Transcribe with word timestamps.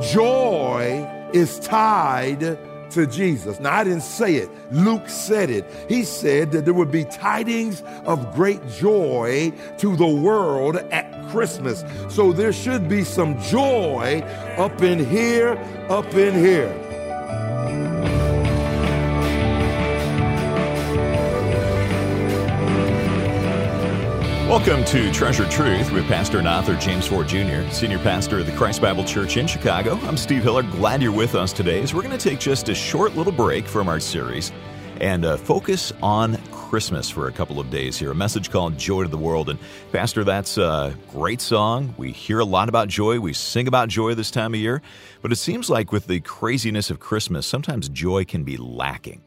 joy 0.00 1.08
is 1.32 1.58
tied 1.60 2.58
to 2.90 3.06
Jesus. 3.06 3.60
Now, 3.60 3.74
I 3.74 3.84
didn't 3.84 4.02
say 4.02 4.36
it. 4.36 4.50
Luke 4.72 5.08
said 5.08 5.50
it. 5.50 5.64
He 5.88 6.04
said 6.04 6.52
that 6.52 6.64
there 6.64 6.74
would 6.74 6.90
be 6.90 7.04
tidings 7.04 7.82
of 8.06 8.34
great 8.34 8.66
joy 8.68 9.52
to 9.78 9.96
the 9.96 10.06
world 10.06 10.76
at 10.76 11.30
Christmas. 11.30 11.84
So 12.08 12.32
there 12.32 12.52
should 12.52 12.88
be 12.88 13.04
some 13.04 13.40
joy 13.42 14.22
up 14.56 14.82
in 14.82 15.04
here, 15.04 15.52
up 15.88 16.14
in 16.14 16.34
here. 16.34 16.87
Welcome 24.48 24.82
to 24.86 25.12
Treasured 25.12 25.50
Truth 25.50 25.92
with 25.92 26.06
Pastor 26.06 26.38
and 26.38 26.48
author 26.48 26.74
James 26.74 27.06
Ford 27.06 27.28
Jr., 27.28 27.68
Senior 27.70 27.98
Pastor 27.98 28.38
of 28.38 28.46
the 28.46 28.52
Christ 28.52 28.80
Bible 28.80 29.04
Church 29.04 29.36
in 29.36 29.46
Chicago. 29.46 29.96
I'm 30.04 30.16
Steve 30.16 30.42
Hiller. 30.42 30.62
Glad 30.62 31.02
you're 31.02 31.12
with 31.12 31.34
us 31.34 31.52
today 31.52 31.82
as 31.82 31.92
we're 31.92 32.00
going 32.00 32.16
to 32.16 32.30
take 32.30 32.40
just 32.40 32.70
a 32.70 32.74
short 32.74 33.14
little 33.14 33.30
break 33.30 33.66
from 33.66 33.90
our 33.90 34.00
series 34.00 34.50
and 35.02 35.26
uh, 35.26 35.36
focus 35.36 35.92
on 36.02 36.38
Christmas 36.50 37.10
for 37.10 37.28
a 37.28 37.32
couple 37.32 37.60
of 37.60 37.68
days 37.68 37.98
here. 37.98 38.10
A 38.10 38.14
message 38.14 38.50
called 38.50 38.78
Joy 38.78 39.02
to 39.02 39.08
the 39.10 39.18
World. 39.18 39.50
And, 39.50 39.58
Pastor, 39.92 40.24
that's 40.24 40.56
a 40.56 40.96
great 41.10 41.42
song. 41.42 41.94
We 41.98 42.12
hear 42.12 42.38
a 42.38 42.46
lot 42.46 42.70
about 42.70 42.88
joy. 42.88 43.20
We 43.20 43.34
sing 43.34 43.68
about 43.68 43.90
joy 43.90 44.14
this 44.14 44.30
time 44.30 44.54
of 44.54 44.60
year. 44.60 44.80
But 45.20 45.30
it 45.30 45.36
seems 45.36 45.68
like 45.68 45.92
with 45.92 46.06
the 46.06 46.20
craziness 46.20 46.88
of 46.88 47.00
Christmas, 47.00 47.46
sometimes 47.46 47.90
joy 47.90 48.24
can 48.24 48.44
be 48.44 48.56
lacking 48.56 49.20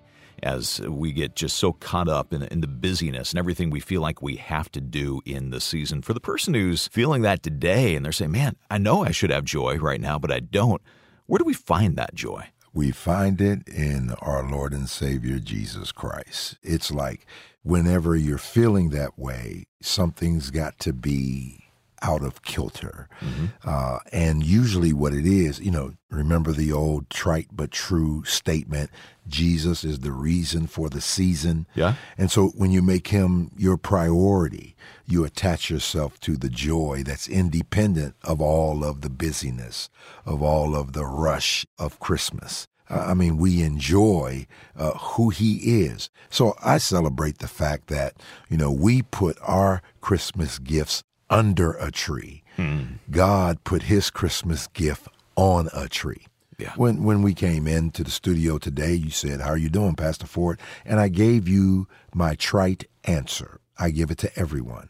as 0.44 0.82
we 0.82 1.12
get 1.12 1.36
just 1.36 1.58
so 1.58 1.74
caught 1.74 2.08
up 2.08 2.34
in, 2.34 2.44
in, 2.44 2.62
the 2.62 2.68
busyness 2.68 3.32
and 3.32 3.40
everything 3.40 3.70
we 3.70 3.80
feel 3.80 4.02
like 4.02 4.22
we 4.22 4.36
have 4.38 4.72
to 4.72 4.82
do 4.82 5.22
in 5.26 5.50
the 5.50 5.62
season. 5.62 6.02
For 6.02 6.14
the 6.14 6.20
person 6.20 6.54
who's 6.54 6.88
feeling 6.88 7.22
that 7.24 7.44
today 7.44 7.96
and 7.96 8.04
they're 8.06 8.12
saying, 8.12 8.32
man, 8.32 8.56
I 8.70 8.78
know 8.78 9.04
I 9.04 9.12
should 9.12 9.30
have 9.30 9.44
joy 9.44 9.78
right 9.78 10.02
now, 10.02 10.18
but 10.20 10.32
I 10.32 10.40
don't, 10.40 10.82
where 11.26 11.40
do 11.40 11.46
we 11.46 11.54
find 11.54 11.96
that 11.96 12.14
joy? 12.14 12.48
We 12.74 12.92
find 12.92 13.42
it 13.42 13.68
in 13.68 14.16
our 14.22 14.50
Lord 14.50 14.74
and 14.74 14.90
Savior 14.90 15.40
Jesus 15.40 15.92
Christ. 15.92 16.58
It's 16.64 16.92
like 16.92 17.26
whenever 17.64 18.16
you're 18.16 18.38
feeling 18.38 18.90
that 18.90 19.20
way, 19.20 19.66
something's 19.82 20.52
got 20.52 20.80
to 20.80 20.94
be 20.94 21.66
out 22.02 22.24
of 22.24 22.42
kilter. 22.44 23.08
Mm-hmm. 23.22 23.46
Uh, 23.64 24.00
and 24.12 24.44
usually, 24.44 24.94
what 24.94 25.14
it 25.14 25.26
is, 25.26 25.60
you 25.60 25.72
know, 25.72 25.94
remember 26.10 26.52
the 26.52 26.72
old 26.72 27.10
trite 27.10 27.48
but 27.52 27.72
true 27.72 28.24
statement 28.26 28.90
Jesus 29.28 29.84
is 29.84 30.00
the 30.00 30.12
reason 30.12 30.68
for 30.68 30.90
the 30.90 31.02
season. 31.02 31.68
Yeah. 31.76 31.96
And 32.18 32.32
so, 32.32 32.50
when 32.50 32.72
you 32.72 32.82
make 32.82 33.08
him 33.08 33.52
your 33.58 33.78
priority, 33.78 34.76
you 35.06 35.24
attach 35.24 35.70
yourself 35.70 36.20
to 36.22 36.36
the 36.36 36.50
joy 36.50 37.04
that's 37.06 37.28
independent 37.28 38.16
of 38.24 38.42
all 38.42 38.84
of 38.84 39.02
the 39.02 39.10
busyness, 39.10 39.90
of 40.26 40.42
all 40.42 40.76
of 40.76 40.94
the 40.94 41.06
rush 41.06 41.66
of 41.78 42.00
Christmas. 42.00 42.68
I 42.92 43.14
mean, 43.14 43.38
we 43.38 43.64
enjoy 43.64 44.48
uh, 44.76 44.92
who 44.92 45.30
he 45.30 45.84
is. 45.84 46.10
So 46.30 46.56
I 46.62 46.78
celebrate 46.78 47.38
the 47.38 47.48
fact 47.48 47.88
that, 47.88 48.16
you 48.50 48.58
know, 48.58 48.72
we 48.72 49.02
put 49.02 49.38
our 49.42 49.82
Christmas 50.02 50.60
gifts 50.60 51.04
under 51.32 51.72
a 51.74 51.90
tree. 51.90 52.44
Hmm. 52.58 52.84
God 53.10 53.64
put 53.64 53.84
his 53.84 54.12
Christmas 54.12 54.68
gift 54.68 55.08
on 55.36 55.70
a 55.74 55.88
tree. 55.88 56.28
Yeah. 56.60 56.74
When 56.76 57.04
when 57.04 57.24
we 57.24 57.34
came 57.34 57.68
into 57.68 58.04
the 58.04 58.12
studio 58.12 58.60
today, 58.60 58.94
you 58.94 59.10
said, 59.10 59.42
"How 59.42 59.50
are 59.50 59.58
you 59.58 59.70
doing, 59.70 59.96
Pastor 59.96 60.28
Ford?" 60.28 60.60
And 60.86 61.00
I 61.00 61.08
gave 61.08 61.48
you 61.48 61.88
my 62.14 62.36
trite 62.36 62.88
answer. 63.06 63.60
I 63.80 63.90
give 63.90 64.12
it 64.12 64.20
to 64.20 64.40
everyone. 64.40 64.90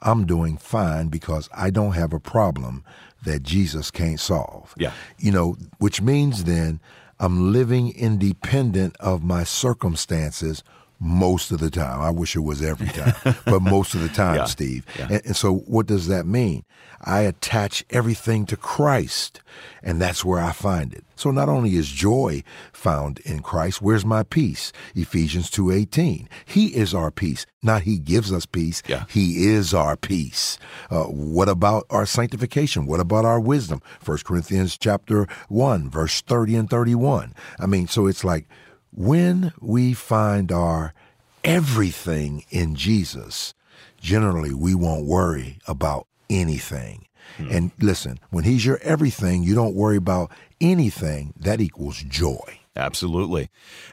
I'm 0.00 0.26
doing 0.26 0.56
fine 0.56 1.08
because 1.08 1.48
I 1.54 1.70
don't 1.70 1.92
have 1.92 2.12
a 2.12 2.20
problem 2.20 2.82
that 3.24 3.42
Jesus 3.42 3.90
can't 3.90 4.20
solve. 4.20 4.74
Yeah. 4.76 4.92
You 5.18 5.30
know, 5.30 5.56
which 5.78 6.02
means 6.02 6.44
then 6.44 6.80
I'm 7.18 7.52
living 7.52 7.94
independent 7.96 8.96
of 8.98 9.22
my 9.22 9.44
circumstances 9.44 10.62
most 10.98 11.50
of 11.50 11.60
the 11.60 11.70
time. 11.70 12.00
I 12.00 12.10
wish 12.10 12.36
it 12.36 12.40
was 12.40 12.62
every 12.62 12.88
time, 12.88 13.36
but 13.44 13.60
most 13.60 13.94
of 13.94 14.00
the 14.00 14.08
time, 14.08 14.36
yeah. 14.36 14.44
Steve. 14.44 14.86
Yeah. 14.98 15.08
And, 15.10 15.26
and, 15.26 15.36
so, 15.36 15.54
what 15.54 15.86
does 15.86 16.06
that 16.08 16.26
mean? 16.26 16.64
I 17.02 17.20
attach 17.20 17.84
everything 17.90 18.46
to 18.46 18.56
Christ, 18.56 19.42
and 19.82 20.00
that's 20.00 20.24
where 20.24 20.40
I 20.40 20.52
find 20.52 20.94
it. 20.94 21.04
So, 21.14 21.30
not 21.30 21.48
only 21.48 21.76
is 21.76 21.88
joy 21.88 22.42
found 22.72 23.18
in 23.20 23.40
Christ, 23.40 23.82
where's 23.82 24.04
my 24.04 24.22
peace? 24.22 24.72
Ephesians 24.94 25.50
two 25.50 25.70
eighteen. 25.70 26.28
He 26.44 26.68
is 26.68 26.94
our 26.94 27.10
peace. 27.10 27.46
Not 27.62 27.82
He 27.82 27.98
gives 27.98 28.32
us 28.32 28.46
peace. 28.46 28.82
Yeah. 28.86 29.04
He 29.08 29.46
is 29.46 29.74
our 29.74 29.96
peace. 29.96 30.58
Uh, 30.90 31.04
what 31.04 31.48
about 31.48 31.84
our 31.90 32.06
sanctification? 32.06 32.86
What 32.86 33.00
about 33.00 33.24
our 33.24 33.40
wisdom? 33.40 33.82
First 34.00 34.24
Corinthians 34.24 34.78
chapter 34.78 35.26
one, 35.48 35.90
verse 35.90 36.22
thirty 36.22 36.56
and 36.56 36.70
thirty 36.70 36.94
one. 36.94 37.34
I 37.58 37.66
mean, 37.66 37.88
so 37.88 38.06
it's 38.06 38.24
like 38.24 38.48
when 38.92 39.52
we 39.60 39.92
find 39.92 40.50
our 40.50 40.94
everything 41.44 42.44
in 42.50 42.74
Jesus, 42.74 43.54
generally 44.00 44.54
we 44.54 44.74
won't 44.74 45.06
worry 45.06 45.58
about 45.66 46.06
anything. 46.28 47.06
Hmm. 47.36 47.48
And 47.50 47.70
listen, 47.80 48.18
when 48.30 48.44
He's 48.44 48.64
your 48.64 48.78
everything, 48.82 49.42
you 49.42 49.54
don't 49.54 49.74
worry 49.74 49.96
about 49.96 50.30
anything. 50.60 51.34
That 51.36 51.60
equals 51.60 52.02
joy. 52.02 52.60
Absolutely. 52.76 53.48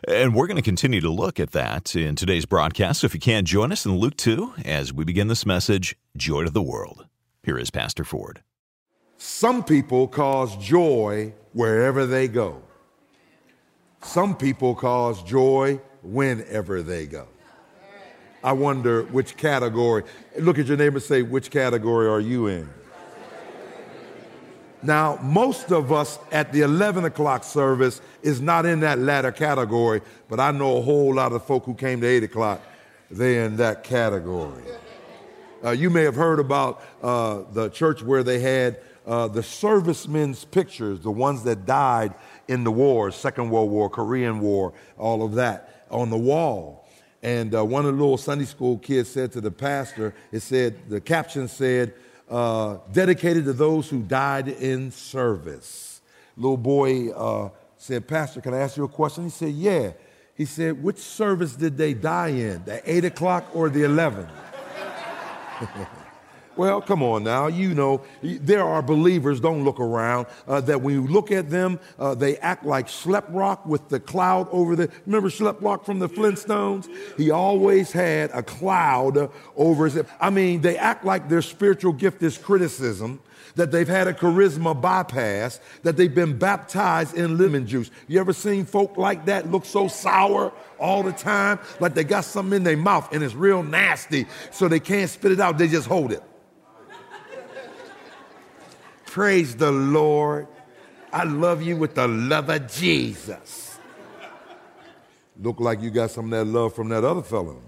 And 0.07 0.35
we're 0.35 0.47
going 0.47 0.57
to 0.57 0.61
continue 0.61 0.99
to 1.01 1.09
look 1.09 1.39
at 1.39 1.51
that 1.51 1.95
in 1.95 2.15
today's 2.15 2.45
broadcast. 2.45 3.01
So 3.01 3.05
if 3.05 3.13
you 3.13 3.19
can, 3.19 3.45
join 3.45 3.71
us 3.71 3.85
in 3.85 3.97
Luke 3.97 4.17
2 4.17 4.55
as 4.65 4.91
we 4.91 5.05
begin 5.05 5.29
this 5.29 5.45
message 5.45 5.95
Joy 6.17 6.43
to 6.43 6.49
the 6.49 6.61
World. 6.61 7.05
Here 7.43 7.57
is 7.57 7.69
Pastor 7.69 8.03
Ford. 8.03 8.41
Some 9.17 9.63
people 9.63 10.07
cause 10.07 10.57
joy 10.57 11.33
wherever 11.53 12.05
they 12.05 12.27
go. 12.27 12.62
Some 14.03 14.35
people 14.35 14.75
cause 14.75 15.23
joy 15.23 15.79
whenever 16.01 16.81
they 16.81 17.05
go. 17.05 17.27
I 18.43 18.51
wonder 18.51 19.03
which 19.03 19.37
category. 19.37 20.03
Look 20.37 20.59
at 20.59 20.67
your 20.67 20.77
neighbor 20.77 20.97
and 20.97 21.03
say, 21.03 21.21
which 21.21 21.49
category 21.49 22.07
are 22.07 22.19
you 22.19 22.47
in? 22.47 22.69
Now, 24.81 25.17
most 25.23 25.71
of 25.71 25.93
us 25.93 26.19
at 26.33 26.51
the 26.51 26.61
11 26.61 27.05
o'clock 27.05 27.45
service 27.45 28.01
is 28.21 28.41
not 28.41 28.65
in 28.65 28.81
that 28.81 28.99
latter 28.99 29.31
category, 29.31 30.01
but 30.27 30.41
I 30.41 30.51
know 30.51 30.77
a 30.77 30.81
whole 30.81 31.13
lot 31.13 31.31
of 31.31 31.45
folk 31.45 31.63
who 31.63 31.73
came 31.73 32.01
to 32.01 32.07
8 32.07 32.23
o'clock, 32.23 32.61
they're 33.09 33.45
in 33.45 33.55
that 33.57 33.85
category. 33.85 34.63
Uh, 35.63 35.71
you 35.71 35.89
may 35.89 36.03
have 36.03 36.15
heard 36.15 36.39
about 36.39 36.83
uh, 37.01 37.43
the 37.53 37.69
church 37.69 38.03
where 38.03 38.23
they 38.23 38.39
had 38.39 38.81
uh, 39.05 39.29
the 39.29 39.43
servicemen's 39.43 40.43
pictures, 40.43 40.99
the 40.99 41.11
ones 41.11 41.43
that 41.43 41.65
died 41.65 42.13
in 42.47 42.63
the 42.63 42.71
wars, 42.71 43.15
Second 43.15 43.49
World 43.49 43.69
War, 43.69 43.89
Korean 43.89 44.39
War, 44.39 44.73
all 44.97 45.23
of 45.23 45.33
that 45.35 45.85
on 45.89 46.09
the 46.09 46.17
wall. 46.17 46.87
And 47.21 47.55
uh, 47.55 47.63
one 47.63 47.85
of 47.85 47.95
the 47.95 48.01
little 48.01 48.17
Sunday 48.17 48.45
school 48.45 48.77
kids 48.77 49.09
said 49.09 49.31
to 49.33 49.41
the 49.41 49.51
pastor, 49.51 50.13
it 50.31 50.41
said, 50.41 50.89
the 50.89 50.99
caption 50.99 51.47
said, 51.47 51.93
uh, 52.29 52.77
dedicated 52.91 53.45
to 53.45 53.53
those 53.53 53.89
who 53.89 54.01
died 54.01 54.47
in 54.47 54.91
service. 54.91 56.01
Little 56.35 56.57
boy 56.57 57.11
uh, 57.11 57.49
said, 57.77 58.07
Pastor, 58.07 58.41
can 58.41 58.53
I 58.53 58.59
ask 58.59 58.75
you 58.75 58.83
a 58.83 58.89
question? 58.89 59.25
He 59.25 59.29
said, 59.29 59.51
Yeah. 59.51 59.91
He 60.35 60.45
said, 60.45 60.81
Which 60.81 60.97
service 60.97 61.55
did 61.55 61.77
they 61.77 61.93
die 61.93 62.29
in, 62.29 62.63
the 62.65 62.81
8 62.91 63.05
o'clock 63.05 63.45
or 63.53 63.69
the 63.69 63.83
11? 63.83 64.27
Well, 66.55 66.81
come 66.81 67.01
on 67.01 67.23
now. 67.23 67.47
You 67.47 67.73
know, 67.73 68.01
there 68.21 68.63
are 68.63 68.81
believers, 68.81 69.39
don't 69.39 69.63
look 69.63 69.79
around, 69.79 70.27
uh, 70.47 70.61
that 70.61 70.81
when 70.81 70.93
you 70.93 71.07
look 71.07 71.31
at 71.31 71.49
them, 71.49 71.79
uh, 71.97 72.13
they 72.13 72.37
act 72.37 72.63
like 72.63 72.87
Schleprock 72.87 73.65
with 73.65 73.89
the 73.89 73.99
cloud 73.99 74.47
over 74.51 74.75
the. 74.75 74.89
Remember 75.05 75.29
Schleprock 75.29 75.83
from 75.83 75.99
the 75.99 76.07
Flintstones? 76.09 76.87
He 77.17 77.31
always 77.31 77.91
had 77.91 78.29
a 78.31 78.43
cloud 78.43 79.31
over 79.55 79.85
his. 79.85 80.03
I 80.19 80.29
mean, 80.29 80.61
they 80.61 80.77
act 80.77 81.03
like 81.03 81.27
their 81.27 81.41
spiritual 81.41 81.93
gift 81.93 82.21
is 82.21 82.37
criticism, 82.37 83.19
that 83.55 83.71
they've 83.71 83.87
had 83.87 84.07
a 84.07 84.13
charisma 84.13 84.79
bypass, 84.79 85.59
that 85.81 85.97
they've 85.97 86.13
been 86.13 86.37
baptized 86.37 87.15
in 87.15 87.37
lemon 87.37 87.65
juice. 87.65 87.89
You 88.07 88.19
ever 88.19 88.33
seen 88.33 88.65
folk 88.65 88.97
like 88.97 89.25
that 89.25 89.49
look 89.49 89.65
so 89.65 89.87
sour 89.87 90.53
all 90.79 91.01
the 91.01 91.11
time? 91.13 91.59
Like 91.79 91.95
they 91.95 92.03
got 92.03 92.25
something 92.25 92.57
in 92.57 92.63
their 92.63 92.77
mouth 92.77 93.11
and 93.11 93.23
it's 93.23 93.33
real 93.33 93.63
nasty, 93.63 94.27
so 94.51 94.67
they 94.67 94.79
can't 94.79 95.09
spit 95.09 95.31
it 95.31 95.39
out, 95.39 95.57
they 95.57 95.67
just 95.67 95.87
hold 95.87 96.11
it. 96.11 96.21
Praise 99.13 99.55
the 99.55 99.71
Lord. 99.71 100.47
I 101.11 101.23
love 101.23 101.61
you 101.61 101.77
with 101.77 101.93
the 101.93 102.07
love 102.07 102.49
of 102.49 102.67
Jesus. 102.67 103.77
Look 105.39 105.59
like 105.59 105.83
you 105.83 105.91
got 105.91 106.09
some 106.09 106.25
of 106.25 106.31
that 106.31 106.45
love 106.45 106.73
from 106.73 106.89
that 106.89 107.03
other 107.03 107.21
fellow. 107.21 107.61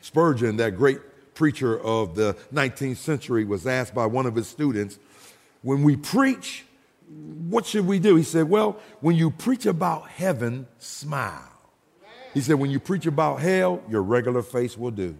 Spurgeon, 0.00 0.56
that 0.56 0.76
great 0.76 0.98
preacher 1.34 1.78
of 1.78 2.16
the 2.16 2.36
19th 2.52 2.96
century, 2.96 3.44
was 3.44 3.64
asked 3.64 3.94
by 3.94 4.06
one 4.06 4.26
of 4.26 4.34
his 4.34 4.48
students, 4.48 4.98
When 5.62 5.84
we 5.84 5.94
preach, 5.94 6.64
what 7.06 7.64
should 7.64 7.86
we 7.86 8.00
do? 8.00 8.16
He 8.16 8.24
said, 8.24 8.48
Well, 8.50 8.80
when 9.02 9.14
you 9.14 9.30
preach 9.30 9.66
about 9.66 10.08
heaven, 10.08 10.66
smile. 10.80 11.48
He 12.34 12.40
said, 12.40 12.56
When 12.56 12.72
you 12.72 12.80
preach 12.80 13.06
about 13.06 13.38
hell, 13.38 13.80
your 13.88 14.02
regular 14.02 14.42
face 14.42 14.76
will 14.76 14.90
do. 14.90 15.16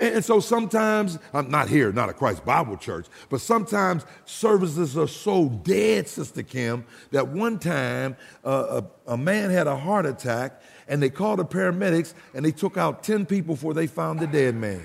And, 0.00 0.24
so 0.24 0.40
sometimes, 0.40 1.18
I'm 1.34 1.50
not 1.50 1.68
here, 1.68 1.92
not 1.92 2.08
a 2.08 2.14
Christ 2.14 2.44
Bible 2.44 2.78
Church, 2.78 3.06
but 3.28 3.42
sometimes 3.42 4.06
services 4.24 4.96
are 4.96 5.06
so 5.06 5.48
dead, 5.48 6.08
Sister 6.08 6.42
Kim, 6.42 6.84
that 7.10 7.28
one 7.28 7.58
time 7.58 8.16
uh, 8.44 8.80
a, 9.06 9.12
a 9.12 9.16
man 9.16 9.50
had 9.50 9.66
a 9.66 9.76
heart 9.76 10.06
attack 10.06 10.62
and 10.88 11.02
they 11.02 11.10
called 11.10 11.38
the 11.38 11.44
paramedics 11.44 12.14
and 12.34 12.44
they 12.44 12.50
took 12.50 12.78
out 12.78 13.04
10 13.04 13.26
people 13.26 13.54
before 13.54 13.74
they 13.74 13.86
found 13.86 14.20
the 14.20 14.26
dead 14.26 14.54
man. 14.54 14.82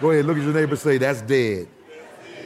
Go 0.00 0.10
ahead, 0.10 0.24
look 0.24 0.36
at 0.36 0.42
your 0.42 0.54
neighbor 0.54 0.76
say, 0.76 0.98
That's 0.98 1.22
dead. 1.22 1.68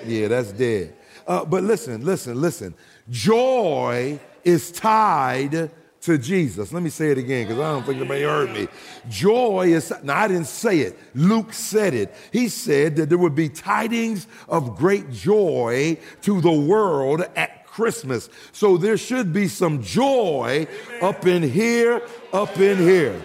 Yeah, 0.04 0.28
that's 0.28 0.52
dead. 0.52 0.94
Uh, 1.26 1.44
but 1.44 1.62
listen, 1.62 2.04
listen, 2.04 2.40
listen. 2.40 2.74
Joy 3.08 4.20
is 4.42 4.70
tied 4.70 5.70
to 6.04 6.18
Jesus. 6.18 6.72
Let 6.72 6.82
me 6.82 6.90
say 6.90 7.10
it 7.10 7.18
again 7.18 7.46
because 7.46 7.60
I 7.60 7.72
don't 7.72 7.84
think 7.84 7.98
anybody 7.98 8.22
heard 8.22 8.50
me. 8.52 8.68
Joy 9.08 9.72
is, 9.72 9.92
now 10.02 10.18
I 10.18 10.28
didn't 10.28 10.46
say 10.46 10.80
it. 10.80 10.98
Luke 11.14 11.52
said 11.52 11.94
it. 11.94 12.14
He 12.30 12.48
said 12.48 12.96
that 12.96 13.08
there 13.08 13.18
would 13.18 13.34
be 13.34 13.48
tidings 13.48 14.26
of 14.48 14.76
great 14.76 15.10
joy 15.10 15.98
to 16.22 16.40
the 16.40 16.52
world 16.52 17.22
at 17.36 17.66
Christmas. 17.66 18.28
So 18.52 18.76
there 18.76 18.98
should 18.98 19.32
be 19.32 19.48
some 19.48 19.82
joy 19.82 20.66
up 21.00 21.26
in 21.26 21.42
here, 21.42 22.02
up 22.32 22.58
in 22.58 22.76
here. 22.78 23.20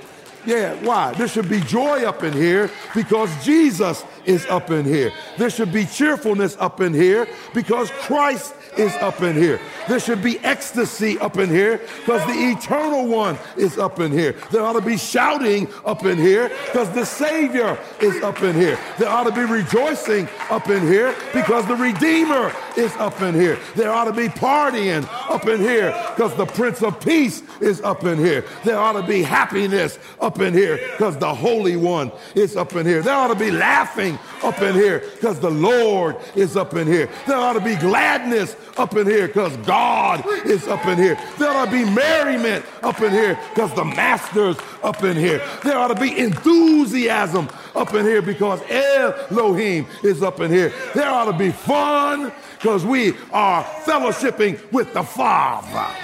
Yeah, 0.45 0.73
why? 0.83 1.13
There 1.13 1.27
should 1.27 1.49
be 1.49 1.59
joy 1.59 2.05
up 2.05 2.23
in 2.23 2.33
here 2.33 2.71
because 2.95 3.29
Jesus 3.43 4.05
is 4.25 4.45
up 4.45 4.71
in 4.71 4.85
here. 4.85 5.11
There 5.37 5.49
should 5.49 5.73
be 5.73 5.85
cheerfulness 5.85 6.55
up 6.59 6.79
in 6.79 6.93
here 6.93 7.27
because 7.53 7.91
Christ 7.91 8.55
is 8.77 8.93
up 8.97 9.21
in 9.21 9.35
here. 9.35 9.59
There 9.87 9.99
should 9.99 10.21
be 10.21 10.39
ecstasy 10.39 11.17
up 11.19 11.37
in 11.37 11.49
here 11.49 11.79
because 11.99 12.25
the 12.25 12.51
eternal 12.51 13.07
one 13.07 13.37
is 13.57 13.77
up 13.77 13.99
in 13.99 14.11
here. 14.11 14.35
There 14.51 14.61
ought 14.61 14.73
to 14.73 14.81
be 14.81 14.97
shouting 14.97 15.67
up 15.85 16.05
in 16.05 16.17
here 16.17 16.49
because 16.65 16.89
the 16.91 17.05
Savior 17.05 17.77
is 18.01 18.21
up 18.23 18.41
in 18.43 18.55
here. 18.55 18.79
There 18.97 19.09
ought 19.09 19.25
to 19.25 19.31
be 19.31 19.43
rejoicing 19.43 20.27
up 20.49 20.69
in 20.69 20.81
here 20.81 21.15
because 21.33 21.65
the 21.67 21.75
Redeemer 21.75 22.53
is 22.77 22.95
up 22.97 23.21
in 23.21 23.35
here. 23.35 23.57
There 23.75 23.91
ought 23.91 24.05
to 24.05 24.13
be 24.13 24.27
partying 24.27 25.07
up 25.29 25.47
in 25.47 25.59
here 25.59 25.91
because 26.15 26.35
the 26.35 26.45
Prince 26.45 26.81
of 26.81 26.99
Peace 26.99 27.43
is 27.61 27.81
up 27.81 28.03
in 28.03 28.17
here. 28.17 28.43
There 28.63 28.77
ought 28.77 28.93
to 28.93 29.03
be 29.03 29.21
happiness 29.21 29.99
up 30.19 30.39
in 30.39 30.53
here 30.53 30.77
because 30.91 31.17
the 31.17 31.33
Holy 31.33 31.75
One 31.75 32.11
is 32.35 32.55
up 32.55 32.75
in 32.75 32.85
here. 32.85 33.01
There 33.01 33.13
ought 33.13 33.27
to 33.27 33.35
be 33.35 33.51
laughing 33.51 34.17
up 34.43 34.61
in 34.61 34.75
here 34.75 35.03
because 35.15 35.39
the 35.39 35.49
Lord 35.49 36.17
is 36.35 36.57
up 36.57 36.73
in 36.73 36.87
here. 36.87 37.09
There 37.27 37.37
ought 37.37 37.53
to 37.53 37.61
be 37.61 37.75
gladness 37.75 38.55
up 38.77 38.95
in 38.95 39.05
here 39.05 39.27
because 39.27 39.55
God 39.57 40.25
is 40.45 40.67
up 40.67 40.85
in 40.85 40.97
here. 40.97 41.17
There 41.37 41.49
ought 41.49 41.65
to 41.65 41.71
be 41.71 41.85
merriment 41.85 42.65
up 42.81 43.01
in 43.01 43.11
here 43.11 43.39
because 43.53 43.73
the 43.75 43.85
Master's 43.85 44.57
up 44.83 45.03
in 45.03 45.15
here. 45.15 45.41
There 45.63 45.77
ought 45.77 45.89
to 45.89 45.99
be 45.99 46.17
enthusiasm 46.17 47.49
up 47.75 47.93
in 47.93 48.05
here 48.05 48.21
because 48.21 48.61
Elohim 48.69 49.85
is 50.03 50.23
up 50.23 50.39
in 50.39 50.51
here. 50.51 50.73
There 50.95 51.09
ought 51.09 51.31
to 51.31 51.37
be 51.37 51.51
fun 51.51 52.31
because 52.59 52.85
we 52.85 53.13
are 53.31 53.63
fellowshipping 53.63 54.69
with 54.73 54.93
the 54.93 55.01
Father. 55.01 55.95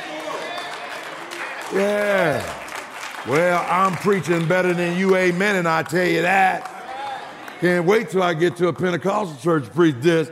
Yeah. 1.74 2.62
Well, 3.28 3.66
I'm 3.70 3.94
preaching 3.98 4.48
better 4.48 4.74
than 4.74 4.98
you, 4.98 5.18
amen, 5.18 5.58
and 5.58 5.68
I 5.68 5.84
tell 5.84 6.08
you 6.08 6.22
that. 6.22 6.72
Can't 7.60 7.86
wait 7.86 8.10
till 8.10 8.24
I 8.24 8.34
get 8.34 8.56
to 8.58 8.70
a 8.70 8.74
Pentecostal 8.74 9.36
church 9.42 9.70
preach 9.74 9.98
this. 10.00 10.32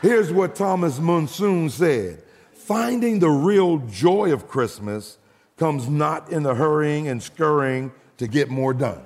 Here's 0.00 0.32
what 0.32 0.54
Thomas 0.54 0.98
Monson 0.98 1.68
said 1.68 2.22
Finding 2.54 3.18
the 3.18 3.28
real 3.28 3.78
joy 3.78 4.32
of 4.32 4.48
Christmas 4.48 5.18
comes 5.58 5.88
not 5.90 6.30
in 6.30 6.42
the 6.42 6.54
hurrying 6.54 7.08
and 7.08 7.22
scurrying 7.22 7.92
to 8.16 8.26
get 8.26 8.48
more 8.48 8.72
done, 8.72 9.02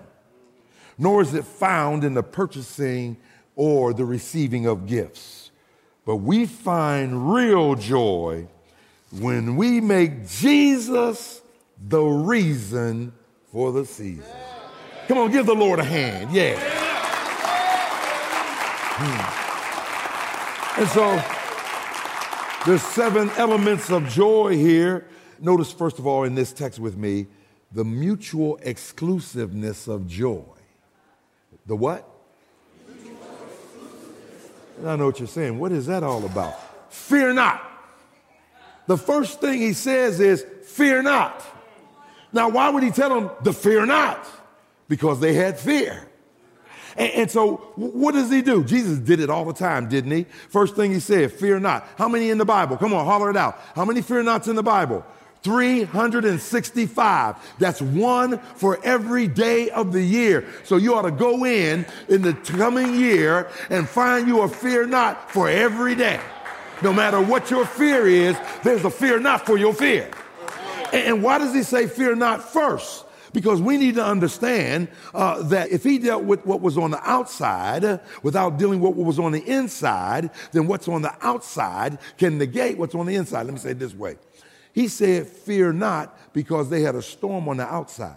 nor 0.98 1.20
is 1.22 1.34
it 1.34 1.44
found 1.44 2.04
in 2.04 2.14
the 2.14 2.22
purchasing 2.22 3.16
or 3.56 3.92
the 3.92 4.04
receiving 4.04 4.66
of 4.66 4.86
gifts. 4.86 5.41
But 6.04 6.16
we 6.16 6.46
find 6.46 7.32
real 7.32 7.74
joy 7.74 8.48
when 9.12 9.56
we 9.56 9.80
make 9.80 10.28
Jesus 10.28 11.42
the 11.88 12.02
reason 12.02 13.12
for 13.52 13.72
the 13.72 13.84
season. 13.84 14.24
Come 15.06 15.18
on, 15.18 15.30
give 15.30 15.46
the 15.46 15.54
Lord 15.54 15.78
a 15.78 15.84
hand. 15.84 16.32
Yeah. 16.32 16.58
Hmm. 18.94 20.80
And 20.80 20.88
so 20.88 21.22
there's 22.66 22.82
seven 22.82 23.30
elements 23.36 23.90
of 23.90 24.08
joy 24.08 24.56
here. 24.56 25.06
Notice, 25.40 25.72
first 25.72 25.98
of 25.98 26.06
all, 26.06 26.24
in 26.24 26.34
this 26.34 26.52
text 26.52 26.78
with 26.78 26.96
me, 26.96 27.26
the 27.72 27.84
mutual 27.84 28.58
exclusiveness 28.62 29.88
of 29.88 30.06
joy. 30.06 30.44
The 31.66 31.76
what? 31.76 32.08
I 34.84 34.96
know 34.96 35.06
what 35.06 35.18
you're 35.18 35.28
saying. 35.28 35.58
What 35.58 35.72
is 35.72 35.86
that 35.86 36.02
all 36.02 36.24
about? 36.24 36.54
Fear 36.92 37.34
not. 37.34 37.62
The 38.86 38.98
first 38.98 39.40
thing 39.40 39.60
he 39.60 39.72
says 39.72 40.20
is, 40.20 40.44
Fear 40.64 41.02
not. 41.02 41.44
Now, 42.32 42.48
why 42.48 42.70
would 42.70 42.82
he 42.82 42.90
tell 42.90 43.08
them 43.10 43.30
to 43.44 43.52
fear 43.52 43.84
not? 43.84 44.26
Because 44.88 45.20
they 45.20 45.34
had 45.34 45.58
fear. 45.58 46.08
And, 46.96 47.12
and, 47.12 47.30
so, 47.30 47.56
what 47.76 48.12
does 48.12 48.30
he 48.30 48.42
do? 48.42 48.64
Jesus 48.64 48.98
did 48.98 49.20
it 49.20 49.30
all 49.30 49.44
the 49.44 49.52
time, 49.52 49.88
didn't 49.88 50.10
he? 50.10 50.24
First 50.48 50.76
thing 50.76 50.92
he 50.92 51.00
said, 51.00 51.32
fear 51.32 51.58
not. 51.58 51.86
How 51.96 52.08
many 52.08 52.30
in 52.30 52.38
the 52.38 52.44
Bible? 52.44 52.76
Come 52.76 52.92
on, 52.92 53.04
holler 53.06 53.30
it 53.30 53.36
out. 53.36 53.58
How 53.74 53.84
many 53.84 54.02
fear 54.02 54.22
nots 54.22 54.48
in 54.48 54.56
the 54.56 54.62
Bible? 54.62 55.04
365. 55.42 57.36
That's 57.58 57.82
one 57.82 58.38
for 58.38 58.78
every 58.84 59.26
day 59.26 59.70
of 59.70 59.92
the 59.92 60.02
year. 60.02 60.46
So 60.64 60.76
you 60.76 60.94
ought 60.94 61.02
to 61.02 61.10
go 61.10 61.44
in 61.44 61.84
in 62.08 62.22
the 62.22 62.34
coming 62.34 62.94
year 62.94 63.50
and 63.70 63.88
find 63.88 64.28
you 64.28 64.42
a 64.42 64.48
fear 64.48 64.86
not 64.86 65.30
for 65.30 65.48
every 65.48 65.94
day. 65.94 66.20
No 66.82 66.92
matter 66.92 67.20
what 67.20 67.50
your 67.50 67.64
fear 67.64 68.06
is, 68.06 68.36
there's 68.64 68.84
a 68.84 68.90
fear 68.90 69.20
not 69.20 69.46
for 69.46 69.56
your 69.56 69.72
fear. 69.72 70.10
And 70.92 71.22
why 71.22 71.38
does 71.38 71.54
he 71.54 71.62
say 71.62 71.86
fear 71.86 72.14
not 72.14 72.42
first? 72.42 73.06
Because 73.32 73.62
we 73.62 73.78
need 73.78 73.94
to 73.94 74.04
understand 74.04 74.88
uh, 75.14 75.42
that 75.44 75.70
if 75.70 75.84
he 75.84 75.98
dealt 75.98 76.24
with 76.24 76.44
what 76.44 76.60
was 76.60 76.76
on 76.76 76.90
the 76.90 77.00
outside 77.08 78.00
without 78.22 78.58
dealing 78.58 78.80
with 78.80 78.94
what 78.94 79.06
was 79.06 79.18
on 79.18 79.32
the 79.32 79.42
inside, 79.42 80.30
then 80.52 80.66
what's 80.66 80.86
on 80.86 81.00
the 81.00 81.14
outside 81.22 81.98
can 82.18 82.36
negate 82.36 82.76
what's 82.76 82.94
on 82.94 83.06
the 83.06 83.14
inside. 83.14 83.44
Let 83.44 83.54
me 83.54 83.58
say 83.58 83.70
it 83.70 83.78
this 83.78 83.94
way. 83.94 84.16
He 84.72 84.88
said, 84.88 85.26
Fear 85.26 85.74
not, 85.74 86.32
because 86.32 86.70
they 86.70 86.82
had 86.82 86.94
a 86.94 87.02
storm 87.02 87.48
on 87.48 87.58
the 87.58 87.66
outside. 87.66 88.16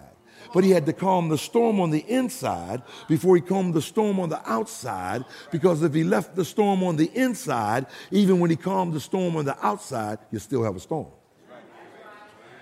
But 0.54 0.63
he 0.63 0.72
had 0.72 0.86
to 0.86 0.94
calm 0.94 1.30
the 1.30 1.38
storm 1.38 1.80
on 1.80 1.90
the 1.90 2.06
inside 2.07 2.81
before 3.07 3.36
he 3.36 3.42
calmed 3.42 3.74
the 3.74 3.81
storm 3.81 4.19
on 4.19 4.30
the 4.30 4.42
outside, 4.50 5.25
because 5.52 5.84
if 5.84 5.94
he 5.94 6.04
left 6.04 6.36
the 6.36 6.46
storm 6.46 6.84
on 6.84 6.96
the 6.96 7.12
inside, 7.13 7.88
even 8.12 8.40
when 8.40 8.50
he 8.50 8.56
calmed 8.56 8.94
the 8.94 9.00
storm 9.00 9.36
on 9.36 9.46
the 9.46 9.57
outside, 9.66 10.19
you 10.31 10.40
still 10.40 10.64
have 10.64 10.76
a 10.76 10.80
storm. 10.80 11.07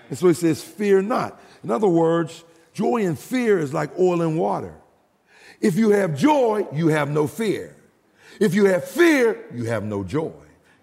And 0.08 0.18
so 0.18 0.28
he 0.28 0.34
says, 0.34 0.62
Fear 0.62 1.02
not. 1.02 1.40
In 1.62 1.70
other 1.70 1.88
words, 1.88 2.44
joy 2.72 3.06
and 3.06 3.18
fear 3.18 3.58
is 3.58 3.72
like 3.72 3.96
oil 3.98 4.22
and 4.22 4.38
water. 4.38 4.74
If 5.60 5.76
you 5.76 5.90
have 5.90 6.16
joy, 6.16 6.66
you 6.72 6.88
have 6.88 7.08
no 7.08 7.26
fear. 7.26 7.76
If 8.40 8.54
you 8.54 8.66
have 8.66 8.84
fear, 8.84 9.44
you 9.54 9.64
have 9.64 9.84
no 9.84 10.02
joy 10.04 10.32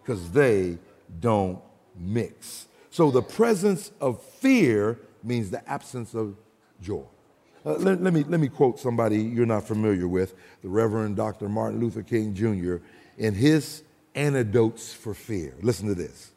because 0.01 0.31
they 0.31 0.77
don't 1.19 1.59
mix. 1.95 2.67
So 2.91 3.09
the 3.09 3.21
presence 3.21 3.91
of 4.01 4.21
fear 4.21 4.99
means 5.23 5.49
the 5.49 5.67
absence 5.67 6.13
of 6.13 6.35
joy. 6.81 7.03
Uh, 7.65 7.73
let, 7.75 8.01
let, 8.01 8.13
me, 8.13 8.23
let 8.23 8.39
me 8.39 8.49
quote 8.49 8.79
somebody 8.79 9.17
you're 9.17 9.45
not 9.45 9.65
familiar 9.65 10.07
with, 10.07 10.35
the 10.61 10.67
Reverend 10.67 11.15
Dr. 11.15 11.47
Martin 11.47 11.79
Luther 11.79 12.03
King 12.03 12.35
Jr., 12.35 12.77
in 13.17 13.33
his 13.33 13.83
antidotes 14.13 14.93
for 14.93 15.13
fear. 15.13 15.53
Listen 15.61 15.87
to 15.87 15.95
this. 15.95 16.31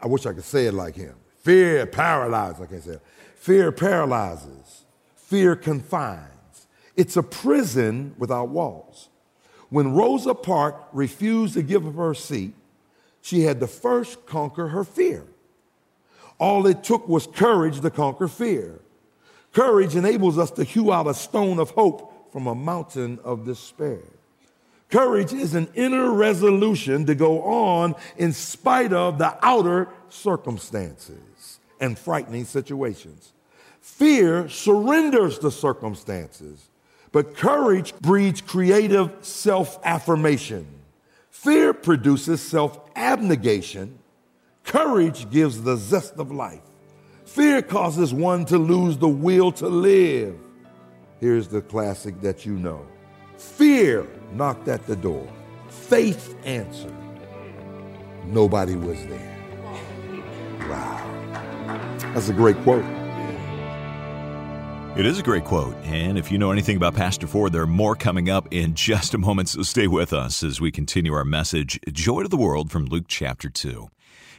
I 0.00 0.08
wish 0.08 0.26
I 0.26 0.32
could 0.32 0.44
say 0.44 0.66
it 0.66 0.74
like 0.74 0.96
him. 0.96 1.14
Fear 1.42 1.86
paralyzes, 1.86 2.60
I 2.60 2.66
can't 2.66 2.82
say 2.82 2.92
it. 2.92 3.02
Fear 3.36 3.72
paralyzes. 3.72 4.84
Fear 5.14 5.56
confines. 5.56 6.66
It's 6.96 7.16
a 7.16 7.22
prison 7.22 8.14
without 8.18 8.48
walls. 8.48 9.08
When 9.68 9.92
Rosa 9.92 10.34
Parks 10.34 10.82
refused 10.92 11.54
to 11.54 11.62
give 11.62 11.86
up 11.86 11.94
her 11.94 12.14
seat, 12.14 12.54
she 13.20 13.42
had 13.42 13.60
to 13.60 13.66
first 13.66 14.26
conquer 14.26 14.68
her 14.68 14.84
fear. 14.84 15.24
All 16.38 16.66
it 16.66 16.82
took 16.82 17.08
was 17.08 17.26
courage 17.26 17.80
to 17.80 17.90
conquer 17.90 18.28
fear. 18.28 18.80
Courage 19.52 19.94
enables 19.94 20.38
us 20.38 20.50
to 20.52 20.64
hew 20.64 20.92
out 20.92 21.06
a 21.06 21.14
stone 21.14 21.58
of 21.58 21.70
hope 21.70 22.32
from 22.32 22.46
a 22.46 22.54
mountain 22.54 23.20
of 23.22 23.44
despair. 23.44 24.02
Courage 24.90 25.32
is 25.32 25.54
an 25.54 25.68
inner 25.74 26.12
resolution 26.12 27.06
to 27.06 27.14
go 27.14 27.42
on 27.42 27.94
in 28.16 28.32
spite 28.32 28.92
of 28.92 29.18
the 29.18 29.36
outer 29.44 29.88
circumstances 30.08 31.58
and 31.80 31.98
frightening 31.98 32.44
situations. 32.44 33.32
Fear 33.80 34.48
surrenders 34.48 35.38
to 35.40 35.50
circumstances, 35.50 36.68
but 37.12 37.36
courage 37.36 37.94
breeds 38.00 38.40
creative 38.40 39.12
self 39.20 39.78
affirmation. 39.84 40.66
Fear 41.30 41.74
produces 41.74 42.40
self 42.40 42.80
abnegation. 42.96 43.98
Courage 44.64 45.30
gives 45.30 45.62
the 45.62 45.76
zest 45.76 46.14
of 46.14 46.32
life. 46.32 46.62
Fear 47.24 47.62
causes 47.62 48.12
one 48.12 48.44
to 48.46 48.58
lose 48.58 48.98
the 48.98 49.08
will 49.08 49.52
to 49.52 49.68
live. 49.68 50.36
Here's 51.20 51.48
the 51.48 51.62
classic 51.62 52.20
that 52.22 52.44
you 52.44 52.54
know 52.54 52.86
Fear 53.36 54.06
knocked 54.32 54.68
at 54.68 54.86
the 54.86 54.96
door. 54.96 55.28
Faith 55.68 56.36
answered. 56.44 56.94
Nobody 58.26 58.76
was 58.76 59.04
there. 59.06 59.36
Wow. 60.60 61.00
That's 62.14 62.28
a 62.28 62.32
great 62.32 62.56
quote. 62.58 62.84
It 64.96 65.06
is 65.06 65.18
a 65.18 65.22
great 65.22 65.44
quote. 65.44 65.74
And 65.84 66.16
if 66.16 66.30
you 66.30 66.38
know 66.38 66.52
anything 66.52 66.76
about 66.76 66.94
Pastor 66.94 67.26
Ford, 67.26 67.52
there 67.52 67.62
are 67.62 67.66
more 67.66 67.96
coming 67.96 68.30
up 68.30 68.46
in 68.52 68.74
just 68.74 69.12
a 69.12 69.18
moment. 69.18 69.48
So 69.48 69.62
stay 69.62 69.88
with 69.88 70.12
us 70.12 70.44
as 70.44 70.60
we 70.60 70.70
continue 70.70 71.12
our 71.12 71.24
message 71.24 71.80
Joy 71.92 72.22
to 72.22 72.28
the 72.28 72.36
World 72.36 72.70
from 72.70 72.86
Luke 72.86 73.06
chapter 73.08 73.50
2. 73.50 73.88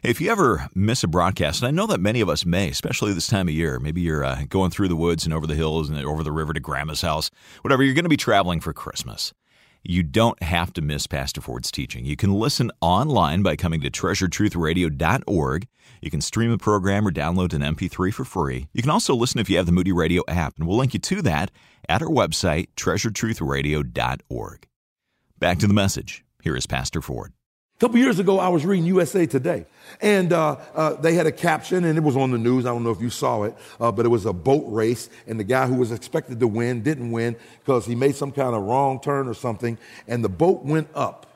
If 0.06 0.22
you 0.22 0.32
ever 0.32 0.70
miss 0.76 1.04
a 1.04 1.08
broadcast, 1.08 1.64
and 1.64 1.68
I 1.68 1.72
know 1.72 1.88
that 1.88 2.00
many 2.00 2.22
of 2.22 2.30
us 2.30 2.46
may, 2.46 2.70
especially 2.70 3.12
this 3.12 3.26
time 3.26 3.48
of 3.48 3.56
year, 3.56 3.80
maybe 3.80 4.02
you're 4.02 4.24
uh, 4.24 4.44
going 4.48 4.70
through 4.70 4.90
the 4.90 4.96
woods 4.96 5.26
and 5.26 5.34
over 5.34 5.48
the 5.48 5.56
hills 5.56 5.90
and 5.90 5.98
over 6.06 6.22
the 6.22 6.32
river 6.32 6.54
to 6.54 6.60
grandma's 6.60 7.02
house, 7.02 7.32
whatever, 7.64 7.82
you're 7.82 7.96
going 7.96 8.06
to 8.06 8.10
be 8.10 8.16
traveling 8.16 8.60
for 8.60 8.72
Christmas. 8.72 9.34
You 9.82 10.04
don't 10.04 10.40
have 10.44 10.72
to 10.74 10.84
miss 10.84 11.08
Pastor 11.08 11.42
Ford's 11.42 11.72
teaching. 11.72 12.06
You 12.06 12.16
can 12.16 12.32
listen 12.32 12.72
online 12.82 13.42
by 13.42 13.56
coming 13.56 13.82
to 13.82 13.90
treasuredtruthradio.org. 13.90 15.68
You 16.02 16.12
can 16.12 16.22
stream 16.22 16.52
the 16.52 16.60
program 16.60 17.08
or 17.08 17.12
download 17.12 17.54
an 17.54 17.76
MP3 17.76 18.14
for 18.14 18.26
free. 18.26 18.68
You 18.74 18.84
can 18.84 18.92
also 18.92 19.16
listen 19.16 19.40
if 19.40 19.50
you 19.50 19.58
have 19.58 19.66
the 19.66 19.72
Moody 19.72 19.92
Radio 19.92 20.22
app, 20.28 20.54
and 20.60 20.68
we'll 20.68 20.78
link 20.78 20.94
you 20.94 21.00
to 21.00 21.24
that 21.24 21.50
at 21.90 22.04
our 22.04 22.10
website, 22.10 22.68
treasuredtruthradio.org. 22.78 24.68
Back 25.40 25.58
to 25.58 25.68
the 25.68 25.74
message. 25.74 26.24
Here 26.44 26.56
is 26.56 26.68
Pastor 26.68 27.02
Ford. 27.02 27.34
A 27.86 27.88
couple 27.88 28.00
years 28.00 28.18
ago, 28.18 28.40
I 28.40 28.48
was 28.48 28.66
reading 28.66 28.88
USA 28.88 29.28
Today, 29.28 29.68
and 30.02 30.34
uh, 30.34 30.58
uh, 30.74 30.94
they 30.96 31.14
had 31.14 31.28
a 31.28 31.32
caption, 31.32 31.84
and 31.84 31.96
it 31.96 32.02
was 32.02 32.18
on 32.18 32.32
the 32.32 32.38
news. 32.40 32.66
I 32.66 32.70
don't 32.70 32.84
know 32.84 32.90
if 32.90 33.00
you 33.00 33.12
saw 33.12 33.44
it, 33.44 33.56
uh, 33.80 33.92
but 33.92 34.08
it 34.08 34.10
was 34.10 34.26
a 34.26 34.34
boat 34.34 34.64
race, 34.66 35.08
and 35.28 35.40
the 35.40 35.44
guy 35.44 35.68
who 35.68 35.76
was 35.76 35.92
expected 35.92 36.40
to 36.40 36.48
win 36.48 36.82
didn't 36.82 37.12
win 37.12 37.36
because 37.60 37.86
he 37.86 37.94
made 37.94 38.16
some 38.16 38.32
kind 38.32 38.56
of 38.56 38.64
wrong 38.64 39.00
turn 39.00 39.28
or 39.28 39.36
something, 39.36 39.78
and 40.08 40.24
the 40.24 40.30
boat 40.30 40.66
went 40.66 40.88
up. 40.96 41.28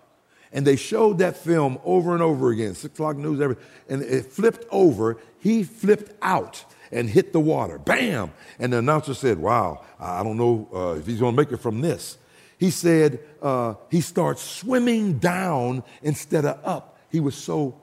And 0.51 0.65
they 0.65 0.75
showed 0.75 1.20
that 1.20 1.38
film 1.38 1.77
over 1.84 2.13
and 2.13 2.24
over 2.24 2.50
again, 2.50 2.74
six 2.74 2.96
o'clock 2.96 3.15
news, 3.15 3.39
every, 3.41 3.58
and 3.88 4.01
it 4.01 4.25
flipped 4.25 4.65
over. 4.72 5.18
He 5.38 5.63
flipped 5.63 6.13
out 6.24 6.65
and 6.91 7.08
hit 7.08 7.32
the 7.32 7.39
water. 7.39 7.77
Bam! 7.77 8.32
And 8.58 8.74
the 8.74 8.79
announcer 8.79 9.13
said, 9.13 9.38
Wow, 9.38 9.86
I 10.00 10.24
don't 10.24 10.38
know 10.38 10.68
uh, 10.74 11.00
if 11.00 11.06
he's 11.06 11.20
going 11.20 11.36
to 11.36 11.39
make 11.39 11.51
it 11.51 11.58
from 11.58 11.82
this 11.82 12.18
he 12.60 12.70
said 12.70 13.20
uh, 13.42 13.75
he 13.89 14.01
starts 14.01 14.42
swimming 14.42 15.18
down 15.18 15.84
instead 16.01 16.46
of 16.46 16.60
up. 16.66 17.00
He 17.10 17.22
was 17.22 17.36
so 17.36 17.80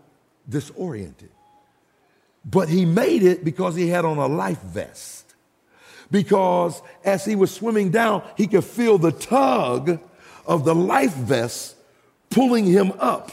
disoriented. 0.49 1.30
But 2.45 2.68
he 2.68 2.85
made 2.85 3.23
it 3.23 3.42
because 3.42 3.75
he 3.75 3.88
had 3.88 4.04
on 4.04 4.18
a 4.18 4.26
life 4.26 4.61
vest. 4.61 5.35
Because 6.11 6.80
as 7.04 7.25
he 7.25 7.35
was 7.35 7.52
swimming 7.52 7.90
down, 7.90 8.23
he 8.37 8.47
could 8.47 8.64
feel 8.64 8.99
the 8.99 9.12
tug 9.12 9.99
of 10.47 10.64
the 10.64 10.75
life 10.75 11.14
vest 11.14 11.75
pulling 12.30 12.66
him 12.66 12.92
up 12.99 13.33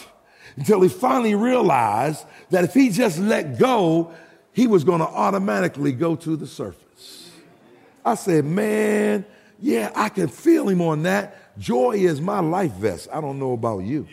until 0.55 0.81
he 0.81 0.89
finally 0.89 1.35
realized 1.35 2.25
that 2.51 2.63
if 2.63 2.73
he 2.73 2.89
just 2.89 3.19
let 3.19 3.59
go, 3.59 4.11
he 4.53 4.65
was 4.65 4.83
going 4.83 4.99
to 4.99 5.07
automatically 5.07 5.91
go 5.91 6.15
to 6.15 6.35
the 6.37 6.47
surface. 6.47 7.31
I 8.05 8.15
said, 8.15 8.45
man, 8.45 9.25
yeah, 9.63 9.91
I 9.95 10.09
can 10.09 10.27
feel 10.27 10.67
him 10.67 10.81
on 10.81 11.03
that. 11.03 11.57
Joy 11.57 11.93
is 11.93 12.19
my 12.19 12.41
life 12.41 12.73
vest. 12.73 13.07
I 13.13 13.21
don't 13.21 13.39
know 13.39 13.53
about 13.53 13.79
you. 13.79 14.05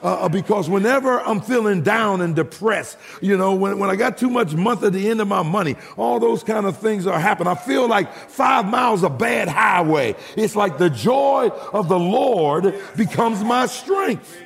Uh, 0.00 0.06
uh, 0.06 0.28
because 0.28 0.70
whenever 0.70 1.18
I'm 1.20 1.40
feeling 1.40 1.82
down 1.82 2.20
and 2.20 2.36
depressed, 2.36 2.96
you 3.20 3.36
know, 3.36 3.52
when, 3.56 3.80
when 3.80 3.90
I 3.90 3.96
got 3.96 4.16
too 4.16 4.30
much 4.30 4.54
month 4.54 4.84
at 4.84 4.92
the 4.92 5.08
end 5.08 5.20
of 5.20 5.26
my 5.26 5.42
money, 5.42 5.74
all 5.96 6.20
those 6.20 6.44
kind 6.44 6.66
of 6.66 6.78
things 6.78 7.04
are 7.08 7.18
happening. 7.18 7.48
I 7.48 7.56
feel 7.56 7.88
like 7.88 8.14
five 8.14 8.66
miles 8.66 9.02
a 9.02 9.10
bad 9.10 9.48
highway. 9.48 10.14
It's 10.36 10.54
like 10.54 10.78
the 10.78 10.90
joy 10.90 11.48
of 11.72 11.88
the 11.88 11.98
Lord 11.98 12.72
becomes 12.96 13.42
my 13.42 13.66
strength. 13.66 14.38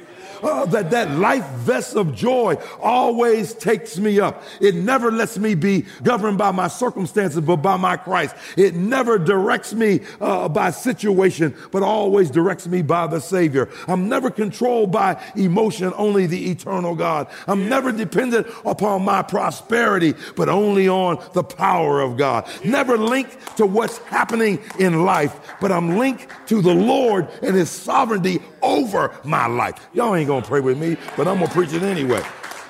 Uh, 0.42 0.64
that, 0.66 0.90
that 0.90 1.10
life 1.18 1.46
vest 1.50 1.96
of 1.96 2.14
joy 2.14 2.56
always 2.80 3.54
takes 3.54 3.98
me 3.98 4.20
up. 4.20 4.42
It 4.60 4.74
never 4.74 5.10
lets 5.10 5.38
me 5.38 5.54
be 5.54 5.86
governed 6.02 6.38
by 6.38 6.50
my 6.50 6.68
circumstances, 6.68 7.40
but 7.40 7.56
by 7.56 7.76
my 7.76 7.96
Christ. 7.96 8.34
It 8.56 8.74
never 8.74 9.18
directs 9.18 9.74
me 9.74 10.00
uh, 10.20 10.48
by 10.48 10.70
situation, 10.70 11.54
but 11.70 11.82
always 11.82 12.30
directs 12.30 12.66
me 12.66 12.82
by 12.82 13.06
the 13.06 13.20
Savior. 13.20 13.68
I'm 13.86 14.08
never 14.08 14.30
controlled 14.30 14.92
by 14.92 15.22
emotion, 15.36 15.92
only 15.96 16.26
the 16.26 16.50
eternal 16.50 16.94
God. 16.94 17.28
I'm 17.46 17.68
never 17.68 17.92
dependent 17.92 18.46
upon 18.64 19.04
my 19.04 19.22
prosperity, 19.22 20.14
but 20.36 20.48
only 20.48 20.88
on 20.88 21.22
the 21.34 21.44
power 21.44 22.00
of 22.00 22.16
God. 22.16 22.48
Never 22.64 22.96
linked 22.96 23.56
to 23.58 23.66
what's 23.66 23.98
happening 23.98 24.58
in 24.78 25.04
life, 25.04 25.56
but 25.60 25.72
I'm 25.72 25.98
linked 25.98 26.26
to 26.48 26.62
the 26.62 26.74
Lord 26.74 27.28
and 27.42 27.54
His 27.54 27.70
sovereignty 27.70 28.40
over 28.62 29.14
my 29.24 29.46
life. 29.46 29.88
Y'all 29.92 30.14
ain't 30.14 30.28
gonna 30.30 30.46
pray 30.46 30.60
with 30.60 30.78
me, 30.78 30.96
but 31.16 31.26
I'm 31.28 31.38
gonna 31.38 31.50
preach 31.50 31.72
it 31.72 31.82
anyway. 31.82 32.22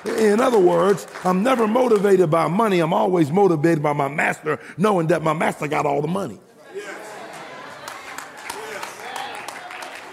In 0.05 0.41
other 0.41 0.59
words, 0.59 1.05
I'm 1.23 1.43
never 1.43 1.67
motivated 1.67 2.31
by 2.31 2.47
money. 2.47 2.79
I'm 2.79 2.93
always 2.93 3.31
motivated 3.31 3.83
by 3.83 3.93
my 3.93 4.07
master, 4.07 4.59
knowing 4.77 5.07
that 5.07 5.21
my 5.21 5.33
master 5.33 5.67
got 5.67 5.85
all 5.85 6.01
the 6.01 6.07
money. 6.07 6.39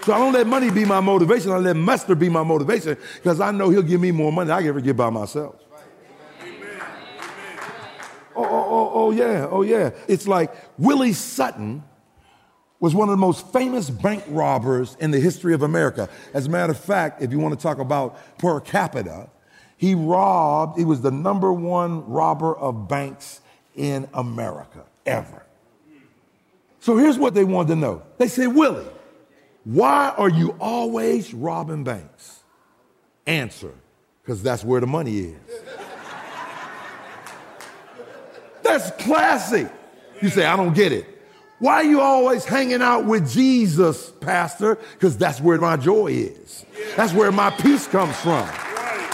So 0.05 0.14
I 0.14 0.19
don't 0.19 0.33
let 0.33 0.47
money 0.47 0.71
be 0.71 0.85
my 0.85 1.00
motivation. 1.00 1.52
I 1.52 1.59
let 1.59 1.76
master 1.76 2.14
be 2.14 2.28
my 2.28 2.43
motivation 2.43 2.97
because 3.17 3.40
I 3.40 3.50
know 3.50 3.69
he'll 3.71 3.83
give 3.83 4.00
me 4.00 4.11
more 4.11 4.33
money 4.33 4.49
than 4.49 4.57
I 4.57 4.61
can 4.61 4.69
ever 4.69 4.81
get 4.81 4.97
by 4.97 5.11
myself. 5.11 5.57
Oh, 8.37 8.45
oh, 8.45 8.47
oh, 8.47 8.90
oh, 8.95 9.11
yeah, 9.11 9.49
oh, 9.50 9.62
yeah. 9.62 9.90
It's 10.07 10.28
like 10.28 10.55
Willie 10.78 11.12
Sutton 11.12 11.83
was 12.80 12.94
one 12.94 13.08
of 13.08 13.12
the 13.12 13.20
most 13.20 13.47
famous 13.52 13.90
bank 13.90 14.23
robbers 14.28 14.97
in 15.00 15.11
the 15.11 15.18
history 15.18 15.52
of 15.52 15.62
America. 15.62 16.08
As 16.32 16.47
a 16.47 16.50
matter 16.50 16.73
of 16.73 16.78
fact, 16.78 17.23
if 17.23 17.32
you 17.32 17.38
want 17.38 17.58
to 17.58 17.62
talk 17.62 17.78
about 17.78 18.38
per 18.38 18.61
capita, 18.61 19.28
he 19.76 19.94
robbed, 19.94 20.78
he 20.78 20.85
was 20.85 21.00
the 21.00 21.11
number 21.11 21.52
one 21.52 22.08
robber 22.08 22.56
of 22.56 22.88
banks 22.88 23.40
in 23.75 24.08
America 24.14 24.85
ever. 25.06 25.44
So 26.80 26.97
here's 26.97 27.18
what 27.18 27.35
they 27.35 27.44
wanted 27.44 27.68
to 27.68 27.76
know. 27.76 28.02
They 28.18 28.28
said, 28.28 28.49
Willie, 28.49 28.87
why 29.64 30.14
are 30.16 30.30
you 30.30 30.56
always 30.61 31.35
robbing 31.35 31.85
banks? 31.85 32.40
Answer, 33.26 33.75
because 34.23 34.42
that's 34.42 34.64
where 34.64 34.80
the 34.80 34.87
money 34.87 35.18
is. 35.18 35.37
that's 38.62 38.90
classic. 39.02 39.70
You 40.23 40.28
say, 40.28 40.44
I 40.44 40.56
don't 40.56 40.75
get 40.75 40.92
it. 40.92 41.17
Why 41.58 41.74
are 41.74 41.84
you 41.84 42.00
always 42.00 42.44
hanging 42.44 42.82
out 42.82 43.04
with 43.04 43.30
Jesus, 43.30 44.12
Pastor? 44.20 44.76
Because 44.92 45.16
that's 45.16 45.40
where 45.40 45.58
my 45.58 45.76
joy 45.76 46.08
is. 46.08 46.64
That's 46.96 47.12
where 47.12 47.32
my 47.32 47.50
peace 47.50 47.86
comes 47.88 48.16
from. 48.16 48.48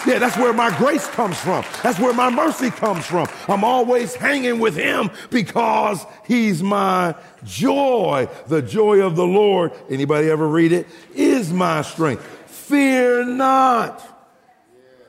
Yeah, 0.07 0.19
that's 0.19 0.37
where 0.37 0.53
my 0.53 0.77
grace 0.77 1.07
comes 1.09 1.39
from. 1.39 1.65
That's 1.83 1.99
where 1.99 2.13
my 2.13 2.29
mercy 2.29 2.71
comes 2.71 3.07
from. 3.07 3.27
I'm 3.49 3.65
always 3.65 4.15
hanging 4.15 4.59
with 4.59 4.77
him 4.77 5.11
because 5.31 6.05
he's 6.27 6.63
my 6.63 7.15
joy. 7.45 8.29
The 8.49 8.61
joy 8.61 9.01
of 9.01 9.17
the 9.17 9.27
Lord, 9.27 9.73
anybody 9.89 10.29
ever 10.29 10.47
read 10.47 10.73
it? 10.73 10.87
Is 11.15 11.51
my 11.55 11.81
strength. 11.81 12.23
Fear 12.47 13.25
not. 13.25 14.03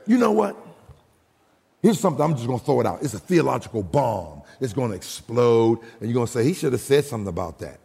You 0.06 0.16
know 0.16 0.32
what? 0.32 0.56
Here's 1.82 2.00
something, 2.00 2.24
I'm 2.24 2.34
just 2.34 2.46
going 2.46 2.58
to 2.58 2.64
throw 2.64 2.80
it 2.80 2.86
out. 2.86 3.02
It's 3.02 3.12
a 3.12 3.18
theological 3.18 3.82
bomb. 3.82 4.42
It's 4.60 4.72
going 4.72 4.90
to 4.90 4.96
explode, 4.96 5.80
and 6.00 6.08
you're 6.08 6.14
going 6.14 6.26
to 6.26 6.32
say, 6.32 6.44
he 6.44 6.54
should 6.54 6.72
have 6.72 6.80
said 6.80 7.04
something 7.04 7.28
about 7.28 7.58
that. 7.58 7.78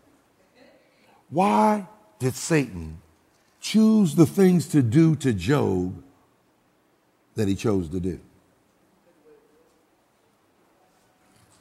Why 1.29 1.87
did 2.19 2.35
Satan 2.35 3.01
choose 3.59 4.15
the 4.15 4.25
things 4.25 4.67
to 4.69 4.81
do 4.81 5.15
to 5.17 5.33
Job 5.33 6.01
that 7.35 7.47
he 7.47 7.55
chose 7.55 7.89
to 7.89 7.99
do? 7.99 8.19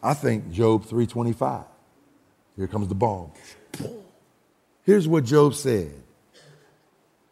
I 0.02 0.14
think 0.14 0.50
Job 0.50 0.84
325. 0.84 1.64
Here 2.56 2.66
comes 2.66 2.88
the 2.88 2.94
bomb. 2.94 3.32
Here's 4.84 5.06
what 5.06 5.24
Job 5.24 5.54
said. 5.54 5.92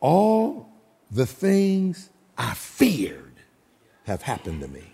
All 0.00 0.68
the 1.10 1.26
things 1.26 2.10
I 2.36 2.54
feared 2.54 3.34
have 4.04 4.22
happened 4.22 4.60
to 4.60 4.68
me 4.68 4.84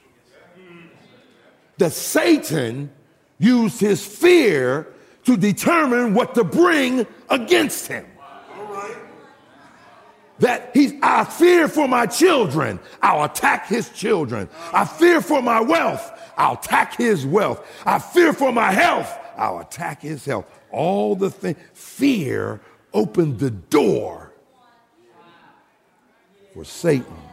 that 1.78 1.93
Satan 1.93 2.90
used 3.38 3.81
his 3.81 4.04
fear 4.04 4.88
to 5.25 5.37
determine 5.37 6.14
what 6.14 6.35
to 6.35 6.45
bring 6.45 7.07
against 7.28 7.87
him. 7.87 8.07
That 10.40 10.71
he, 10.75 10.99
I 11.00 11.25
fear 11.25 11.69
for 11.69 11.87
my 11.87 12.07
children, 12.07 12.81
I'll 13.00 13.25
attack 13.25 13.69
his 13.69 13.88
children. 13.90 14.49
I 14.73 14.85
fear 14.85 15.21
for 15.21 15.40
my 15.40 15.61
wealth, 15.61 16.11
I'll 16.37 16.54
attack 16.54 16.97
his 16.97 17.25
wealth. 17.25 17.64
I 17.87 17.99
fear 17.99 18.33
for 18.33 18.52
my 18.52 18.73
health, 18.73 19.16
I'll 19.37 19.61
attack 19.61 20.02
his 20.02 20.25
health. 20.25 20.47
All 20.71 21.14
the 21.14 21.31
things, 21.31 21.57
fear 21.73 22.61
opened 22.93 23.38
the 23.38 23.50
door 23.50 24.33
for 26.52 26.64
Satan 26.64 27.24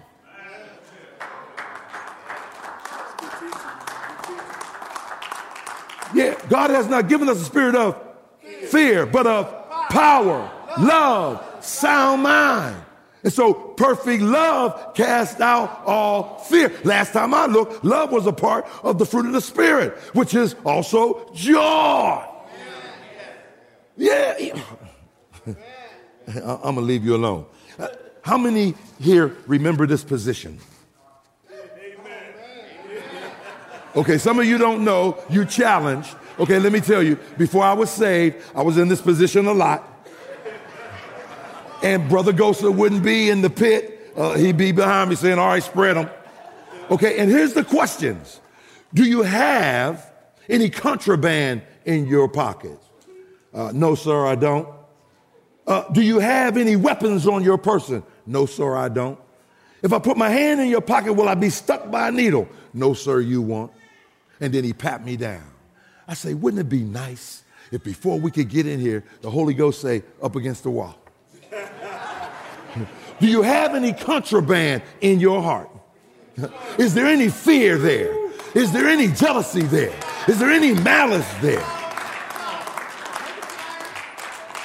Yeah, 6.14 6.40
God 6.50 6.70
has 6.72 6.88
not 6.88 7.10
given 7.10 7.30
us 7.30 7.42
a 7.42 7.46
spirit 7.46 7.76
of 7.76 8.02
fear, 8.68 9.06
but 9.06 9.28
of 9.28 9.70
power, 9.90 10.52
love, 10.78 11.64
sound 11.64 12.24
mind. 12.24 12.84
And 13.24 13.32
so 13.32 13.54
perfect 13.54 14.24
love 14.24 14.96
casts 14.96 15.40
out 15.40 15.84
all 15.86 16.40
fear. 16.40 16.74
Last 16.84 17.14
time 17.14 17.34
I 17.34 17.46
looked, 17.46 17.84
love 17.86 18.12
was 18.12 18.26
a 18.26 18.34
part 18.34 18.66
of 18.84 18.98
the 18.98 19.06
fruit 19.06 19.28
of 19.28 19.34
the 19.34 19.42
Spirit, 19.42 19.94
which 20.14 20.34
is 20.34 20.56
also 20.66 21.32
joy. 21.34 22.26
Yeah. 23.96 24.60
I'm 25.46 26.62
going 26.62 26.76
to 26.76 26.82
leave 26.82 27.06
you 27.06 27.16
alone. 27.16 27.46
Uh, 27.78 27.90
how 28.24 28.38
many 28.38 28.74
here 29.00 29.36
remember 29.46 29.86
this 29.86 30.04
position? 30.04 30.60
Okay, 33.96 34.18
some 34.18 34.40
of 34.40 34.46
you 34.46 34.58
don't 34.58 34.86
know, 34.86 35.22
you 35.30 35.46
challenged. 35.46 36.16
Okay, 36.40 36.60
let 36.60 36.72
me 36.72 36.80
tell 36.80 37.04
you, 37.04 37.18
before 37.38 37.64
I 37.64 37.74
was 37.74 37.90
saved, 37.90 38.38
I 38.56 38.62
was 38.62 38.78
in 38.78 38.88
this 38.88 39.02
position 39.02 39.48
a 39.48 39.54
lot. 39.54 39.88
And 41.84 42.08
Brother 42.08 42.32
Gosa 42.32 42.74
wouldn't 42.74 43.04
be 43.04 43.30
in 43.30 43.42
the 43.42 43.50
pit. 43.50 44.14
Uh, 44.16 44.34
he'd 44.34 44.58
be 44.58 44.72
behind 44.72 45.10
me 45.10 45.16
saying, 45.16 45.40
all 45.40 45.48
right, 45.48 45.64
spread 45.64 45.98
them. 45.98 46.10
Okay, 46.90 47.20
and 47.20 47.30
here's 47.30 47.54
the 47.54 47.64
questions. 47.64 48.40
Do 48.94 49.04
you 49.04 49.24
have 49.24 50.12
any 50.48 50.70
contraband 50.70 51.62
in 51.86 52.08
your 52.08 52.28
pockets? 52.28 52.86
Uh, 53.54 53.72
no, 53.74 53.96
sir, 53.96 54.26
I 54.26 54.36
don't. 54.36 54.68
Uh, 55.68 55.84
do 55.92 56.02
you 56.02 56.20
have 56.20 56.58
any 56.58 56.76
weapons 56.76 57.28
on 57.28 57.44
your 57.44 57.58
person? 57.58 58.04
No, 58.26 58.46
sir, 58.46 58.76
I 58.76 58.90
don't. 58.90 59.20
If 59.82 59.92
I 59.94 60.00
put 60.00 60.18
my 60.18 60.30
hand 60.30 60.62
in 60.62 60.68
your 60.68 60.82
pocket, 60.82 61.14
will 61.14 61.28
I 61.28 61.36
be 61.36 61.50
stuck 61.50 61.90
by 61.92 62.10
a 62.10 62.12
needle? 62.12 62.48
No, 62.74 62.94
sir, 62.94 63.20
you 63.20 63.42
won't. 63.42 63.72
And 64.42 64.54
then 64.54 64.64
he 64.64 64.74
pat 64.74 65.06
me 65.06 65.16
down. 65.16 65.44
I 66.08 66.16
say, 66.16 66.34
wouldn't 66.34 66.60
it 66.60 66.70
be 66.70 66.82
nice 66.82 67.44
if 67.72 67.84
before 67.84 68.20
we 68.20 68.32
could 68.32 68.50
get 68.50 68.68
in 68.68 68.80
here, 68.80 69.06
the 69.22 69.30
Holy 69.30 69.54
Ghost 69.54 69.80
say, 69.80 70.04
up 70.22 70.36
against 70.36 70.64
the 70.64 70.72
wall? 70.72 70.98
Do 73.20 73.28
you 73.28 73.44
have 73.44 73.76
any 73.76 73.94
contraband 73.94 74.82
in 75.00 75.20
your 75.20 75.42
heart? 75.42 75.70
Is 76.78 76.94
there 76.94 77.06
any 77.06 77.30
fear 77.30 77.78
there? 77.78 78.14
Is 78.56 78.74
there 78.74 78.88
any 78.88 79.08
jealousy 79.08 79.62
there? 79.62 79.94
Is 80.28 80.40
there 80.40 80.52
any 80.52 80.74
malice 80.74 81.32
there? 81.42 81.66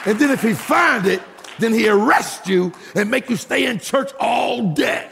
And 0.07 0.19
then 0.19 0.31
if 0.31 0.43
he 0.43 0.55
find 0.55 1.07
it, 1.07 1.21
then 1.59 1.73
he 1.73 1.89
arrests 1.89 2.49
you 2.49 2.73
and 2.95 3.11
make 3.11 3.29
you 3.29 3.37
stay 3.37 3.67
in 3.67 3.79
church 3.79 4.13
all 4.19 4.73
day. 4.73 5.09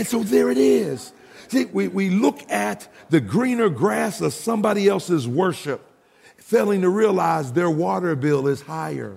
And 0.00 0.06
so 0.06 0.22
there 0.22 0.50
it 0.50 0.56
is. 0.56 1.12
See, 1.48 1.66
we, 1.66 1.86
we 1.86 2.08
look 2.08 2.50
at 2.50 2.88
the 3.10 3.20
greener 3.20 3.68
grass 3.68 4.22
of 4.22 4.32
somebody 4.32 4.88
else's 4.88 5.28
worship, 5.28 5.84
failing 6.38 6.80
to 6.80 6.88
realize 6.88 7.52
their 7.52 7.68
water 7.68 8.16
bill 8.16 8.48
is 8.48 8.62
higher. 8.62 9.14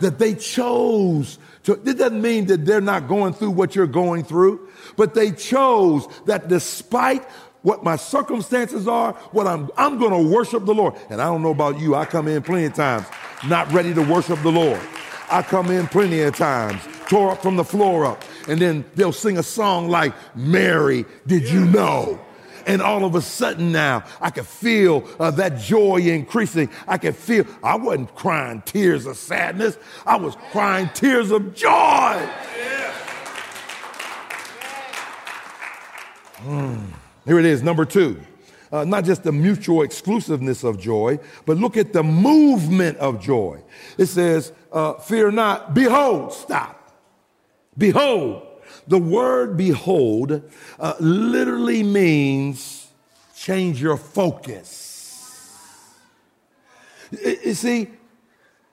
That 0.00 0.18
they 0.18 0.34
chose 0.34 1.38
to, 1.62 1.80
it 1.88 1.96
doesn't 1.96 2.20
mean 2.20 2.44
that 2.48 2.66
they're 2.66 2.82
not 2.82 3.08
going 3.08 3.32
through 3.32 3.52
what 3.52 3.74
you're 3.74 3.86
going 3.86 4.24
through, 4.24 4.68
but 4.98 5.14
they 5.14 5.30
chose 5.30 6.06
that 6.26 6.46
despite 6.46 7.24
what 7.62 7.82
my 7.82 7.96
circumstances 7.96 8.86
are, 8.86 9.14
what 9.30 9.46
I'm, 9.46 9.70
I'm 9.78 9.98
going 9.98 10.10
to 10.10 10.30
worship 10.30 10.66
the 10.66 10.74
Lord. 10.74 10.92
And 11.08 11.22
I 11.22 11.24
don't 11.24 11.42
know 11.42 11.52
about 11.52 11.80
you, 11.80 11.94
I 11.94 12.04
come 12.04 12.28
in 12.28 12.42
plenty 12.42 12.66
of 12.66 12.74
times 12.74 13.06
not 13.48 13.72
ready 13.72 13.94
to 13.94 14.02
worship 14.02 14.42
the 14.42 14.52
Lord. 14.52 14.82
I 15.30 15.40
come 15.40 15.70
in 15.70 15.86
plenty 15.86 16.20
of 16.20 16.36
times, 16.36 16.82
tore 17.08 17.30
up 17.30 17.40
from 17.40 17.56
the 17.56 17.64
floor 17.64 18.04
up, 18.04 18.22
and 18.48 18.60
then 18.60 18.84
they'll 18.94 19.12
sing 19.12 19.38
a 19.38 19.42
song 19.42 19.88
like, 19.88 20.14
Mary, 20.34 21.04
did 21.26 21.48
you 21.48 21.64
know? 21.64 22.20
And 22.66 22.80
all 22.80 23.04
of 23.04 23.14
a 23.14 23.20
sudden 23.20 23.72
now, 23.72 24.04
I 24.20 24.30
could 24.30 24.46
feel 24.46 25.08
uh, 25.18 25.30
that 25.32 25.58
joy 25.58 25.96
increasing. 25.96 26.68
I 26.86 26.98
could 26.98 27.16
feel, 27.16 27.44
I 27.62 27.76
wasn't 27.76 28.14
crying 28.14 28.62
tears 28.62 29.06
of 29.06 29.16
sadness. 29.16 29.76
I 30.06 30.16
was 30.16 30.36
crying 30.52 30.88
tears 30.94 31.30
of 31.30 31.54
joy. 31.54 32.28
Mm. 36.44 36.86
Here 37.24 37.38
it 37.38 37.44
is, 37.44 37.62
number 37.62 37.84
two. 37.84 38.20
Uh, 38.72 38.84
not 38.84 39.04
just 39.04 39.22
the 39.22 39.32
mutual 39.32 39.82
exclusiveness 39.82 40.64
of 40.64 40.80
joy, 40.80 41.18
but 41.44 41.58
look 41.58 41.76
at 41.76 41.92
the 41.92 42.02
movement 42.02 42.96
of 42.98 43.20
joy. 43.20 43.60
It 43.98 44.06
says, 44.06 44.52
uh, 44.72 44.94
Fear 44.94 45.32
not, 45.32 45.74
behold, 45.74 46.32
stop. 46.32 46.81
Behold, 47.76 48.46
the 48.86 48.98
word 48.98 49.56
behold 49.56 50.42
uh, 50.78 50.94
literally 51.00 51.82
means 51.82 52.88
change 53.36 53.80
your 53.80 53.96
focus. 53.96 54.78
You 57.10 57.54
see, 57.54 57.88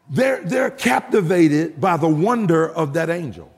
they're, 0.09 0.41
they're 0.43 0.71
captivated 0.71 1.79
by 1.79 1.97
the 1.97 2.07
wonder 2.07 2.69
of 2.69 2.93
that 2.93 3.09
angel. 3.09 3.51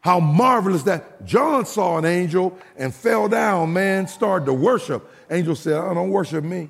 How 0.00 0.20
marvelous 0.20 0.84
that 0.84 1.24
John 1.24 1.66
saw 1.66 1.98
an 1.98 2.04
angel 2.04 2.56
and 2.76 2.94
fell 2.94 3.28
down, 3.28 3.72
man, 3.72 4.06
started 4.06 4.46
to 4.46 4.52
worship. 4.52 5.10
Angel 5.30 5.56
said, 5.56 5.74
oh, 5.74 5.94
don't 5.94 6.10
worship 6.10 6.44
me, 6.44 6.68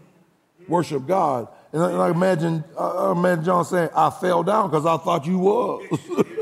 worship 0.67 1.07
God. 1.07 1.49
And 1.73 1.83
I, 1.83 1.91
and 1.91 2.01
I 2.01 2.09
imagine, 2.09 2.65
I 2.79 3.13
imagine 3.13 3.45
John 3.45 3.65
saying, 3.67 3.91
I 3.95 4.09
fell 4.09 4.43
down 4.43 4.71
because 4.71 4.87
I 4.87 4.97
thought 4.97 5.27
you 5.27 5.39
was. 5.39 5.85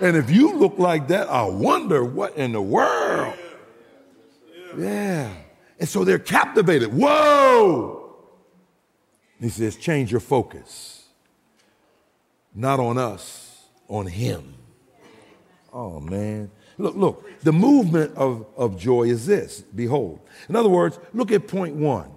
And 0.00 0.16
if 0.16 0.30
you 0.30 0.54
look 0.54 0.78
like 0.78 1.08
that, 1.08 1.28
I 1.28 1.44
wonder 1.44 2.04
what 2.04 2.36
in 2.36 2.52
the 2.52 2.62
world. 2.62 3.34
Yeah. 4.76 5.32
And 5.78 5.88
so 5.88 6.04
they're 6.04 6.18
captivated. 6.18 6.92
Whoa! 6.92 8.16
He 9.40 9.48
says, 9.48 9.76
change 9.76 10.10
your 10.10 10.20
focus. 10.20 11.04
Not 12.54 12.80
on 12.80 12.98
us, 12.98 13.64
on 13.88 14.06
him. 14.06 14.54
Oh, 15.72 16.00
man. 16.00 16.50
Look, 16.78 16.96
look, 16.96 17.40
the 17.42 17.52
movement 17.52 18.16
of, 18.16 18.46
of 18.56 18.78
joy 18.78 19.04
is 19.04 19.26
this 19.26 19.60
behold. 19.60 20.20
In 20.48 20.56
other 20.56 20.68
words, 20.68 20.98
look 21.12 21.30
at 21.32 21.46
point 21.48 21.74
one, 21.74 22.10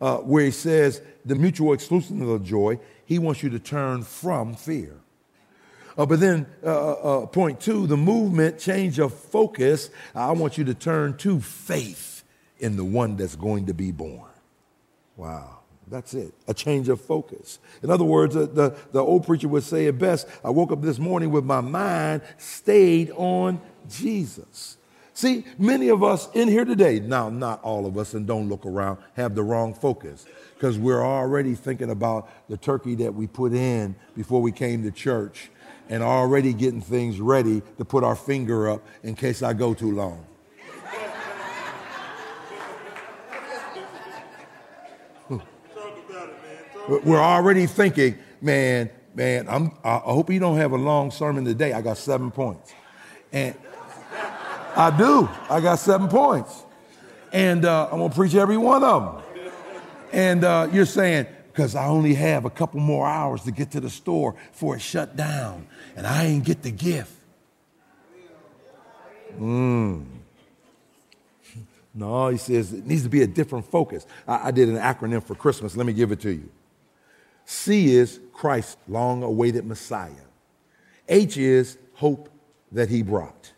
uh, 0.00 0.18
where 0.18 0.44
he 0.44 0.50
says 0.50 1.02
the 1.24 1.34
mutual 1.34 1.72
exclusiveness 1.72 2.28
of 2.28 2.42
joy. 2.42 2.78
He 3.04 3.18
wants 3.18 3.42
you 3.42 3.50
to 3.50 3.58
turn 3.58 4.02
from 4.02 4.54
fear. 4.54 5.01
Uh, 5.96 6.06
but 6.06 6.20
then, 6.20 6.46
uh, 6.64 6.68
uh, 6.68 6.92
uh, 6.92 7.26
point 7.26 7.60
two, 7.60 7.86
the 7.86 7.96
movement, 7.96 8.58
change 8.58 8.98
of 8.98 9.12
focus. 9.12 9.90
I 10.14 10.32
want 10.32 10.58
you 10.58 10.64
to 10.64 10.74
turn 10.74 11.16
to 11.18 11.40
faith 11.40 12.24
in 12.58 12.76
the 12.76 12.84
one 12.84 13.16
that's 13.16 13.36
going 13.36 13.66
to 13.66 13.74
be 13.74 13.92
born. 13.92 14.30
Wow, 15.16 15.58
that's 15.88 16.14
it. 16.14 16.32
A 16.48 16.54
change 16.54 16.88
of 16.88 17.00
focus. 17.00 17.58
In 17.82 17.90
other 17.90 18.04
words, 18.04 18.34
the, 18.34 18.76
the 18.92 19.00
old 19.00 19.26
preacher 19.26 19.48
would 19.48 19.64
say 19.64 19.86
it 19.86 19.98
best 19.98 20.26
I 20.44 20.50
woke 20.50 20.72
up 20.72 20.80
this 20.80 20.98
morning 20.98 21.30
with 21.30 21.44
my 21.44 21.60
mind 21.60 22.22
stayed 22.38 23.10
on 23.12 23.60
Jesus. 23.90 24.78
See, 25.14 25.44
many 25.58 25.88
of 25.88 26.02
us 26.02 26.30
in 26.32 26.48
here 26.48 26.64
today, 26.64 26.98
now 26.98 27.28
not 27.28 27.62
all 27.62 27.84
of 27.84 27.98
us, 27.98 28.14
and 28.14 28.26
don't 28.26 28.48
look 28.48 28.64
around, 28.64 28.98
have 29.14 29.34
the 29.34 29.42
wrong 29.42 29.74
focus 29.74 30.24
because 30.54 30.78
we're 30.78 31.04
already 31.04 31.54
thinking 31.54 31.90
about 31.90 32.30
the 32.48 32.56
turkey 32.56 32.94
that 32.94 33.12
we 33.12 33.26
put 33.26 33.52
in 33.52 33.94
before 34.16 34.40
we 34.40 34.52
came 34.52 34.82
to 34.84 34.90
church 34.90 35.50
and 35.88 36.02
already 36.02 36.52
getting 36.52 36.80
things 36.80 37.20
ready 37.20 37.62
to 37.78 37.84
put 37.84 38.04
our 38.04 38.16
finger 38.16 38.70
up 38.70 38.86
in 39.02 39.14
case 39.14 39.42
I 39.42 39.52
go 39.52 39.74
too 39.74 39.92
long. 39.92 40.26
We're 47.04 47.20
already 47.20 47.66
thinking, 47.66 48.18
man, 48.40 48.90
man, 49.14 49.48
I'm, 49.48 49.72
I 49.84 49.98
hope 49.98 50.30
you 50.30 50.40
don't 50.40 50.56
have 50.56 50.72
a 50.72 50.76
long 50.76 51.10
sermon 51.10 51.44
today. 51.44 51.72
I 51.72 51.80
got 51.80 51.96
seven 51.96 52.30
points. 52.30 52.74
And 53.32 53.54
I 54.76 54.94
do. 54.96 55.28
I 55.48 55.60
got 55.60 55.76
seven 55.76 56.08
points. 56.08 56.64
And 57.32 57.64
uh, 57.64 57.88
I'm 57.90 57.98
going 57.98 58.10
to 58.10 58.16
preach 58.16 58.34
every 58.34 58.56
one 58.56 58.82
of 58.82 59.22
them. 59.32 59.50
And 60.12 60.44
uh, 60.44 60.68
you're 60.72 60.86
saying, 60.86 61.26
because 61.52 61.74
I 61.74 61.86
only 61.86 62.14
have 62.14 62.46
a 62.46 62.50
couple 62.50 62.80
more 62.80 63.06
hours 63.06 63.42
to 63.42 63.50
get 63.50 63.70
to 63.72 63.80
the 63.80 63.90
store 63.90 64.34
before 64.52 64.76
it 64.76 64.80
shut 64.80 65.16
down 65.16 65.66
and 65.96 66.06
I 66.06 66.24
ain't 66.24 66.44
get 66.44 66.62
the 66.62 66.70
gift. 66.70 67.12
Mm. 69.38 70.06
No, 71.94 72.28
he 72.28 72.38
says 72.38 72.72
it 72.72 72.86
needs 72.86 73.02
to 73.02 73.10
be 73.10 73.22
a 73.22 73.26
different 73.26 73.70
focus. 73.70 74.06
I, 74.26 74.48
I 74.48 74.50
did 74.50 74.68
an 74.70 74.76
acronym 74.76 75.22
for 75.22 75.34
Christmas. 75.34 75.76
Let 75.76 75.86
me 75.86 75.92
give 75.92 76.10
it 76.10 76.20
to 76.20 76.32
you. 76.32 76.48
C 77.44 77.94
is 77.94 78.18
Christ, 78.32 78.78
long 78.88 79.22
awaited 79.22 79.66
Messiah. 79.66 80.10
H 81.08 81.36
is 81.36 81.76
hope 81.94 82.30
that 82.70 82.88
he 82.88 83.02
brought. 83.02 83.52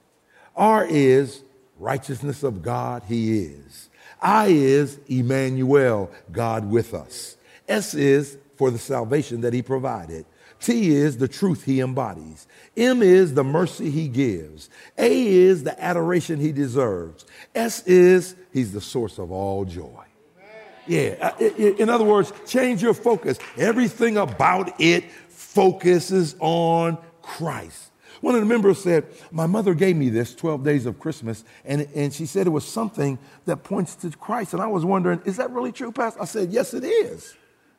R 0.56 0.84
is 0.84 1.44
righteousness 1.78 2.42
of 2.42 2.62
God, 2.62 3.04
he 3.06 3.38
is. 3.38 3.88
I 4.20 4.46
is 4.46 4.98
Emmanuel, 5.06 6.10
God 6.32 6.68
with 6.70 6.94
us. 6.94 7.36
S 7.68 7.94
is 7.94 8.38
for 8.56 8.70
the 8.70 8.78
salvation 8.78 9.40
that 9.42 9.52
he 9.52 9.62
provided. 9.62 10.26
T 10.60 10.94
is 10.94 11.18
the 11.18 11.28
truth 11.28 11.64
he 11.64 11.80
embodies. 11.80 12.46
M 12.76 13.02
is 13.02 13.34
the 13.34 13.44
mercy 13.44 13.90
he 13.90 14.08
gives. 14.08 14.70
A 14.96 15.26
is 15.26 15.64
the 15.64 15.82
adoration 15.82 16.40
he 16.40 16.52
deserves. 16.52 17.26
S 17.54 17.86
is 17.86 18.34
he's 18.52 18.72
the 18.72 18.80
source 18.80 19.18
of 19.18 19.30
all 19.30 19.64
joy. 19.64 20.04
Yeah. 20.86 21.32
Uh, 21.40 21.44
in 21.44 21.88
other 21.88 22.04
words, 22.04 22.32
change 22.46 22.82
your 22.82 22.94
focus. 22.94 23.38
Everything 23.56 24.16
about 24.16 24.80
it 24.80 25.10
focuses 25.28 26.36
on 26.40 26.98
Christ. 27.22 27.90
One 28.20 28.34
of 28.34 28.40
the 28.40 28.46
members 28.46 28.82
said, 28.82 29.06
My 29.30 29.46
mother 29.46 29.74
gave 29.74 29.96
me 29.96 30.08
this 30.08 30.34
12 30.34 30.64
days 30.64 30.86
of 30.86 30.98
Christmas, 30.98 31.44
and, 31.64 31.86
and 31.94 32.12
she 32.12 32.26
said 32.26 32.46
it 32.46 32.50
was 32.50 32.66
something 32.66 33.18
that 33.44 33.64
points 33.64 33.96
to 33.96 34.10
Christ. 34.10 34.54
And 34.54 34.62
I 34.62 34.66
was 34.66 34.84
wondering, 34.84 35.20
Is 35.24 35.36
that 35.36 35.50
really 35.50 35.72
true, 35.72 35.92
Pastor? 35.92 36.22
I 36.22 36.24
said, 36.24 36.50
Yes, 36.50 36.72
it 36.72 36.84
is. 36.84 37.34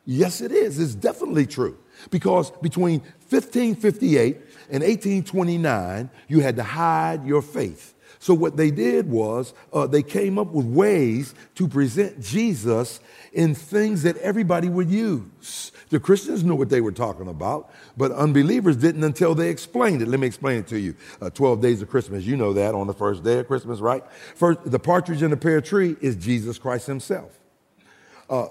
Yes, 0.06 0.40
it 0.40 0.52
is. 0.52 0.78
It's 0.78 0.94
definitely 0.94 1.46
true. 1.46 1.76
Because 2.10 2.52
between 2.62 3.00
1558 3.28 4.36
and 4.70 4.82
1829, 4.82 6.10
you 6.28 6.40
had 6.40 6.56
to 6.56 6.62
hide 6.62 7.26
your 7.26 7.42
faith. 7.42 7.94
So, 8.18 8.32
what 8.34 8.56
they 8.56 8.70
did 8.70 9.10
was 9.10 9.52
uh, 9.72 9.86
they 9.86 10.02
came 10.02 10.38
up 10.38 10.48
with 10.48 10.64
ways 10.66 11.34
to 11.56 11.68
present 11.68 12.20
Jesus 12.20 13.00
in 13.32 13.54
things 13.54 14.02
that 14.04 14.16
everybody 14.18 14.68
would 14.68 14.90
use. 14.90 15.70
The 15.90 16.00
Christians 16.00 16.42
knew 16.42 16.54
what 16.54 16.70
they 16.70 16.80
were 16.80 16.92
talking 16.92 17.28
about, 17.28 17.70
but 17.96 18.10
unbelievers 18.12 18.76
didn't 18.76 19.04
until 19.04 19.34
they 19.34 19.50
explained 19.50 20.02
it. 20.02 20.08
Let 20.08 20.18
me 20.18 20.26
explain 20.26 20.58
it 20.58 20.66
to 20.68 20.78
you. 20.78 20.96
Uh, 21.20 21.30
12 21.30 21.60
days 21.60 21.82
of 21.82 21.90
Christmas, 21.90 22.24
you 22.24 22.36
know 22.36 22.52
that 22.54 22.74
on 22.74 22.86
the 22.86 22.94
first 22.94 23.22
day 23.22 23.38
of 23.38 23.46
Christmas, 23.46 23.80
right? 23.80 24.02
First, 24.34 24.60
the 24.64 24.78
partridge 24.78 25.22
in 25.22 25.30
the 25.30 25.36
pear 25.36 25.60
tree 25.60 25.96
is 26.00 26.16
Jesus 26.16 26.58
Christ 26.58 26.86
himself. 26.86 27.38
Uh, 28.28 28.48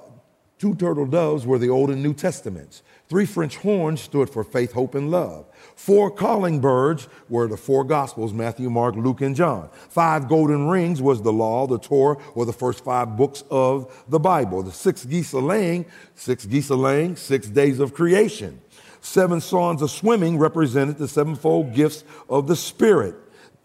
two 0.59 0.75
turtle 0.75 1.05
doves 1.05 1.45
were 1.45 1.57
the 1.57 1.69
Old 1.69 1.89
and 1.89 2.01
New 2.01 2.13
Testaments. 2.13 2.81
Three 3.07 3.25
French 3.25 3.57
horns 3.57 4.01
stood 4.01 4.29
for 4.29 4.43
faith, 4.43 4.71
hope, 4.73 4.95
and 4.95 5.11
love. 5.11 5.45
Four 5.75 6.09
calling 6.09 6.59
birds 6.59 7.07
were 7.29 7.47
the 7.47 7.57
four 7.57 7.83
gospels 7.83 8.33
Matthew, 8.33 8.69
Mark, 8.69 8.95
Luke, 8.95 9.21
and 9.21 9.35
John. 9.35 9.69
Five 9.89 10.27
golden 10.27 10.67
rings 10.67 11.01
was 11.01 11.21
the 11.21 11.33
law, 11.33 11.67
the 11.67 11.77
Torah, 11.77 12.17
or 12.33 12.45
the 12.45 12.53
first 12.53 12.83
five 12.83 13.15
books 13.15 13.43
of 13.51 14.03
the 14.07 14.19
Bible. 14.19 14.63
The 14.63 14.71
six 14.71 15.05
geese 15.05 15.33
a 15.33 15.39
laying, 15.39 15.85
six 16.15 16.45
geese 16.45 16.69
a 16.69 16.75
laying, 16.75 17.15
six 17.15 17.47
days 17.47 17.79
of 17.79 17.93
creation. 17.93 18.61
Seven 19.01 19.39
songs 19.39 19.83
of 19.83 19.91
swimming 19.91 20.39
represented 20.39 20.97
the 20.97 21.07
sevenfold 21.07 21.75
gifts 21.75 22.03
of 22.27 22.47
the 22.47 22.55
Spirit. 22.55 23.15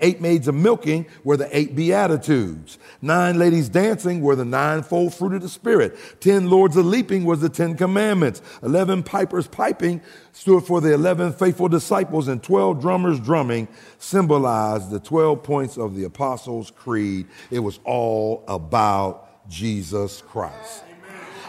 Eight 0.00 0.20
maids 0.20 0.48
of 0.48 0.54
milking 0.54 1.06
were 1.24 1.36
the 1.36 1.54
eight 1.56 1.76
beatitudes. 1.76 2.78
Nine 3.02 3.38
ladies 3.38 3.68
dancing 3.68 4.22
were 4.22 4.34
the 4.34 4.44
ninefold 4.44 5.14
fruit 5.14 5.34
of 5.34 5.42
the 5.42 5.48
Spirit. 5.48 6.20
Ten 6.20 6.48
lords 6.48 6.76
of 6.76 6.86
leaping 6.86 7.24
was 7.24 7.40
the 7.40 7.48
Ten 7.48 7.76
Commandments. 7.76 8.40
Eleven 8.62 9.02
pipers 9.02 9.46
piping 9.46 10.00
stood 10.32 10.64
for 10.64 10.80
the 10.80 10.94
eleven 10.94 11.32
faithful 11.32 11.68
disciples, 11.68 12.28
and 12.28 12.42
twelve 12.42 12.80
drummers 12.80 13.20
drumming 13.20 13.68
symbolized 13.98 14.90
the 14.90 15.00
twelve 15.00 15.42
points 15.42 15.76
of 15.76 15.94
the 15.94 16.04
Apostles' 16.04 16.70
Creed. 16.70 17.26
It 17.50 17.60
was 17.60 17.78
all 17.84 18.44
about 18.48 19.48
Jesus 19.48 20.22
Christ. 20.22 20.84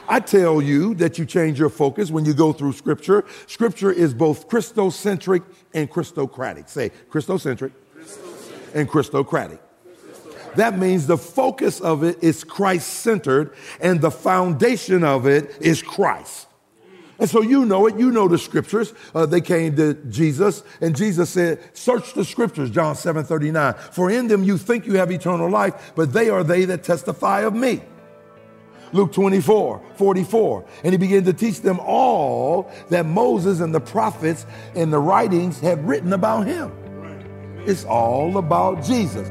I 0.10 0.20
tell 0.20 0.62
you 0.62 0.94
that 0.96 1.18
you 1.18 1.26
change 1.26 1.58
your 1.58 1.70
focus 1.70 2.12
when 2.12 2.26
you 2.26 2.34
go 2.34 2.52
through 2.52 2.74
Scripture. 2.74 3.24
Scripture 3.48 3.92
is 3.92 4.14
both 4.14 4.50
Christocentric 4.50 5.44
and 5.74 5.90
Christocratic. 5.90 6.68
Say 6.68 6.92
Christocentric 7.10 7.72
and 8.74 8.90
Christocratic. 8.90 9.62
That 10.56 10.78
means 10.78 11.08
the 11.08 11.18
focus 11.18 11.80
of 11.80 12.04
it 12.04 12.24
is 12.24 12.44
Christ 12.44 12.88
centered 12.88 13.54
and 13.80 14.02
the 14.02 14.12
foundation 14.12 15.04
of 15.04 15.26
it 15.26 15.56
is 15.62 15.82
Christ. 15.82 16.48
And 17.20 17.30
so 17.30 17.42
you 17.42 17.66
know 17.66 17.86
it, 17.86 18.00
you 18.00 18.12
know 18.12 18.28
the 18.28 18.40
scriptures. 18.40 18.94
Uh, 19.14 19.28
they 19.28 19.42
came 19.42 19.76
to 19.76 19.94
Jesus, 20.10 20.64
and 20.82 20.96
Jesus 20.96 21.30
said, 21.30 21.60
Search 21.78 22.16
the 22.16 22.26
scriptures, 22.26 22.72
John 22.72 22.96
7 22.96 23.24
39. 23.24 23.76
For 23.92 24.10
in 24.10 24.28
them 24.28 24.44
you 24.44 24.58
think 24.58 24.88
you 24.88 24.96
have 24.96 25.12
eternal 25.12 25.48
life, 25.48 25.94
but 25.96 26.14
they 26.14 26.30
are 26.32 26.44
they 26.44 26.66
that 26.66 26.84
testify 26.84 27.42
of 27.42 27.54
me. 27.54 27.82
Luke 28.92 29.14
24, 29.14 29.82
44. 29.96 30.66
And 30.84 30.94
he 30.94 30.98
began 30.98 31.24
to 31.26 31.34
teach 31.34 31.62
them 31.62 31.80
all 31.80 32.72
that 32.90 33.06
Moses 33.06 33.60
and 33.60 33.74
the 33.74 33.80
prophets 33.80 34.48
and 34.76 34.92
the 34.92 35.00
writings 35.00 35.60
had 35.60 35.88
written 35.88 36.14
about 36.14 36.48
him. 36.48 36.72
It's 37.64 37.86
all 37.86 38.38
about 38.38 38.84
Jesus. 38.84 39.30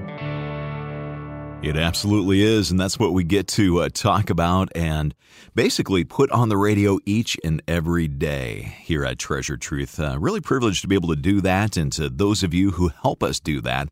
It 1.63 1.77
absolutely 1.77 2.43
is, 2.43 2.71
and 2.71 2.79
that's 2.79 2.97
what 2.97 3.13
we 3.13 3.25
get 3.25 3.49
to 3.49 3.81
uh, 3.81 3.89
talk 3.93 4.31
about 4.31 4.69
and 4.75 5.17
basically 5.57 6.05
put 6.05 6.31
on 6.31 6.49
the 6.49 6.57
radio 6.57 7.01
each 7.05 7.37
and 7.43 7.61
every 7.67 8.07
day 8.07 8.77
here 8.83 9.05
at 9.05 9.19
Treasured 9.19 9.61
Truth. 9.61 9.99
Uh, 9.99 10.17
really 10.21 10.41
privileged 10.41 10.81
to 10.83 10.89
be 10.89 10.95
able 10.95 11.09
to 11.09 11.17
do 11.17 11.41
that, 11.41 11.77
and 11.77 11.93
to 11.95 12.09
those 12.09 12.45
of 12.45 12.55
you 12.55 12.71
who 12.71 12.93
help 13.03 13.25
us 13.25 13.41
do 13.41 13.61
that, 13.63 13.89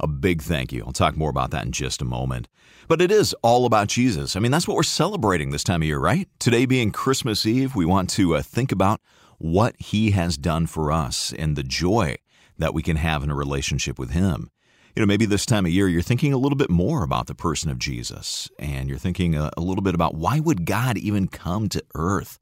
a 0.00 0.06
big 0.06 0.40
thank 0.40 0.72
you. 0.72 0.82
I'll 0.86 0.92
talk 0.92 1.14
more 1.14 1.30
about 1.30 1.50
that 1.50 1.66
in 1.66 1.72
just 1.72 2.00
a 2.00 2.06
moment. 2.06 2.48
But 2.88 3.02
it 3.02 3.12
is 3.12 3.34
all 3.42 3.66
about 3.66 3.88
Jesus. 3.88 4.36
I 4.36 4.40
mean, 4.40 4.52
that's 4.52 4.66
what 4.66 4.76
we're 4.78 4.84
celebrating 4.84 5.50
this 5.50 5.64
time 5.64 5.82
of 5.82 5.86
year, 5.86 5.98
right? 5.98 6.28
Today 6.38 6.64
being 6.64 6.92
Christmas 6.92 7.44
Eve, 7.44 7.76
we 7.76 7.84
want 7.84 8.08
to 8.10 8.36
uh, 8.36 8.42
think 8.42 8.72
about 8.72 9.02
what 9.36 9.76
He 9.78 10.12
has 10.12 10.38
done 10.38 10.66
for 10.66 10.90
us 10.90 11.34
and 11.38 11.56
the 11.56 11.62
joy 11.62 12.16
that 12.58 12.74
we 12.74 12.82
can 12.82 12.96
have 12.96 13.22
in 13.22 13.30
a 13.30 13.34
relationship 13.34 13.98
with 13.98 14.10
Him. 14.10 14.50
You 14.94 15.00
know, 15.00 15.06
maybe 15.06 15.24
this 15.24 15.46
time 15.46 15.64
of 15.64 15.72
year 15.72 15.88
you're 15.88 16.02
thinking 16.02 16.34
a 16.34 16.38
little 16.38 16.56
bit 16.56 16.68
more 16.68 17.02
about 17.02 17.26
the 17.26 17.34
person 17.34 17.70
of 17.70 17.78
Jesus, 17.78 18.50
and 18.58 18.90
you're 18.90 18.98
thinking 18.98 19.34
a, 19.34 19.50
a 19.56 19.62
little 19.62 19.82
bit 19.82 19.94
about 19.94 20.14
why 20.14 20.38
would 20.38 20.66
God 20.66 20.98
even 20.98 21.28
come 21.28 21.68
to 21.70 21.82
earth? 21.94 22.38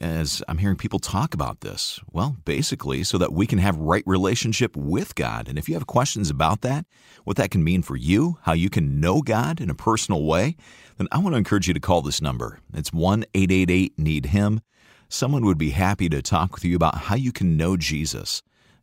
As 0.00 0.42
I'm 0.48 0.58
hearing 0.58 0.76
people 0.76 0.98
talk 0.98 1.34
about 1.34 1.60
this, 1.60 2.00
well, 2.10 2.36
basically, 2.44 3.04
so 3.04 3.18
that 3.18 3.34
we 3.34 3.46
can 3.46 3.58
have 3.58 3.76
right 3.76 4.02
relationship 4.06 4.74
with 4.74 5.14
God. 5.14 5.48
And 5.48 5.58
if 5.58 5.68
you 5.68 5.74
have 5.74 5.86
questions 5.86 6.30
about 6.30 6.62
that, 6.62 6.86
what 7.24 7.36
that 7.36 7.50
can 7.50 7.62
mean 7.62 7.82
for 7.82 7.94
you, 7.94 8.38
how 8.42 8.54
you 8.54 8.70
can 8.70 8.98
know 8.98 9.20
God 9.20 9.60
in 9.60 9.68
a 9.68 9.74
personal 9.74 10.24
way, 10.24 10.56
then 10.96 11.08
I 11.12 11.18
want 11.18 11.34
to 11.34 11.38
encourage 11.38 11.68
you 11.68 11.74
to 11.74 11.78
call 11.78 12.00
this 12.00 12.22
number. 12.22 12.58
It's 12.72 12.92
1 12.92 13.26
888 13.34 13.98
Need 13.98 14.26
Him. 14.26 14.62
Someone 15.10 15.44
would 15.44 15.58
be 15.58 15.70
happy 15.70 16.08
to 16.08 16.22
talk 16.22 16.54
with 16.54 16.64
you 16.64 16.74
about 16.74 16.96
how 16.96 17.14
you 17.14 17.32
can 17.32 17.58
know 17.58 17.76
Jesus 17.76 18.42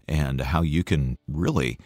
and 0.09 0.41
how 0.41 0.61
you 0.61 0.83
can 0.83 1.17
really 1.31 1.77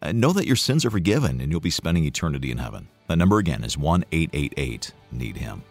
uh, 0.00 0.12
know 0.12 0.32
that 0.32 0.46
your 0.46 0.56
sins 0.56 0.84
are 0.84 0.90
forgiven 0.90 1.40
and 1.40 1.50
you'll 1.50 1.60
be 1.60 1.70
spending 1.70 2.04
eternity 2.04 2.50
in 2.50 2.58
heaven. 2.58 2.88
The 3.08 3.16
number 3.16 3.38
again 3.38 3.64
is 3.64 3.76
1 3.76 4.04
888 4.10 4.92
Need 5.10 5.36
Him. 5.36 5.62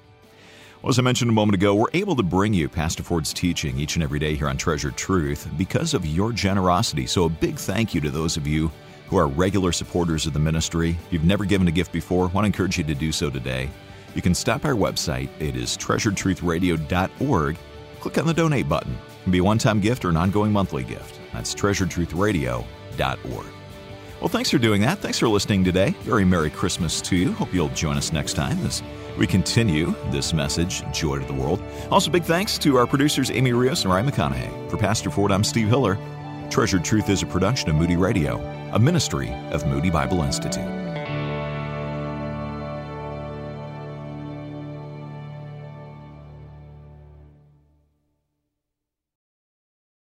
Well, 0.82 0.90
as 0.90 1.00
I 1.00 1.04
mentioned 1.04 1.30
a 1.30 1.34
moment 1.34 1.56
ago, 1.56 1.76
we're 1.76 1.88
able 1.94 2.16
to 2.16 2.24
bring 2.24 2.54
you 2.54 2.68
Pastor 2.68 3.04
Ford's 3.04 3.34
teaching 3.34 3.80
each 3.80 3.96
and 3.96 4.04
every 4.04 4.20
day 4.20 4.36
here 4.36 4.48
on 4.48 4.58
Treasured 4.58 4.98
Truth 4.98 5.48
because 5.58 5.94
of 5.94 6.06
your 6.06 6.32
generosity. 6.32 7.06
So, 7.06 7.26
a 7.26 7.30
big 7.30 7.56
thank 7.56 7.94
you 7.94 8.02
to 8.02 8.10
those 8.10 8.36
of 8.36 8.48
you 8.48 8.72
who 9.08 9.18
are 9.18 9.28
regular 9.28 9.72
supporters 9.72 10.26
of 10.26 10.34
the 10.34 10.40
ministry. 10.40 10.92
If 10.92 11.14
you've 11.14 11.24
never 11.24 11.46
given 11.46 11.68
a 11.68 11.72
gift 11.72 11.92
before, 11.92 12.26
I 12.26 12.32
want 12.32 12.46
to 12.46 12.48
encourage 12.48 12.78
you 12.78 12.84
to 12.86 12.96
do 12.96 13.12
so 13.12 13.30
today. 13.30 13.70
You 14.16 14.22
can 14.22 14.34
stop 14.34 14.66
our 14.66 14.74
website. 14.74 15.30
It 15.40 15.56
is 15.56 15.78
treasuredtruthradio.org. 15.78 17.58
Click 18.00 18.18
on 18.18 18.26
the 18.26 18.34
donate 18.34 18.68
button. 18.68 18.94
It 18.94 19.24
can 19.24 19.32
be 19.32 19.38
a 19.38 19.44
one 19.44 19.60
time 19.60 19.82
gift 19.82 20.04
or 20.04 20.10
an 20.10 20.18
ongoing 20.18 20.52
monthly 20.52 20.84
gift. 20.84 21.21
That's 21.34 21.54
treasuredtruthradio.org. 21.56 23.46
Well, 24.20 24.30
thanks 24.30 24.52
for 24.52 24.60
doing 24.60 24.82
that. 24.82 25.00
Thanks 25.00 25.18
for 25.18 25.28
listening 25.28 25.64
today. 25.64 25.96
Very 26.02 26.26
Merry 26.26 26.52
Christmas 26.52 27.02
to 27.02 27.16
you. 27.16 27.32
Hope 27.32 27.52
you'll 27.54 27.70
join 27.70 27.98
us 27.98 28.14
next 28.14 28.34
time 28.34 28.64
as 28.66 28.84
we 29.18 29.26
continue 29.26 29.96
this 30.12 30.32
message, 30.32 30.84
Joy 30.94 31.20
to 31.20 31.26
the 31.26 31.34
World. 31.34 31.62
Also, 31.90 32.12
big 32.12 32.24
thanks 32.24 32.60
to 32.60 32.78
our 32.78 32.86
producers, 32.86 33.32
Amy 33.32 33.52
Rios 33.52 33.84
and 33.84 33.92
Ryan 33.92 34.10
McConaughey. 34.10 34.70
For 34.70 34.78
Pastor 34.78 35.10
Ford, 35.10 35.32
I'm 35.32 35.44
Steve 35.44 35.70
Hiller. 35.70 35.98
Treasured 36.52 36.84
Truth 36.86 37.10
is 37.10 37.24
a 37.24 37.26
production 37.26 37.70
of 37.70 37.78
Moody 37.78 37.96
Radio, 37.96 38.38
a 38.74 38.80
ministry 38.80 39.32
of 39.52 39.66
Moody 39.66 39.90
Bible 39.90 40.22
Institute. 40.22 40.81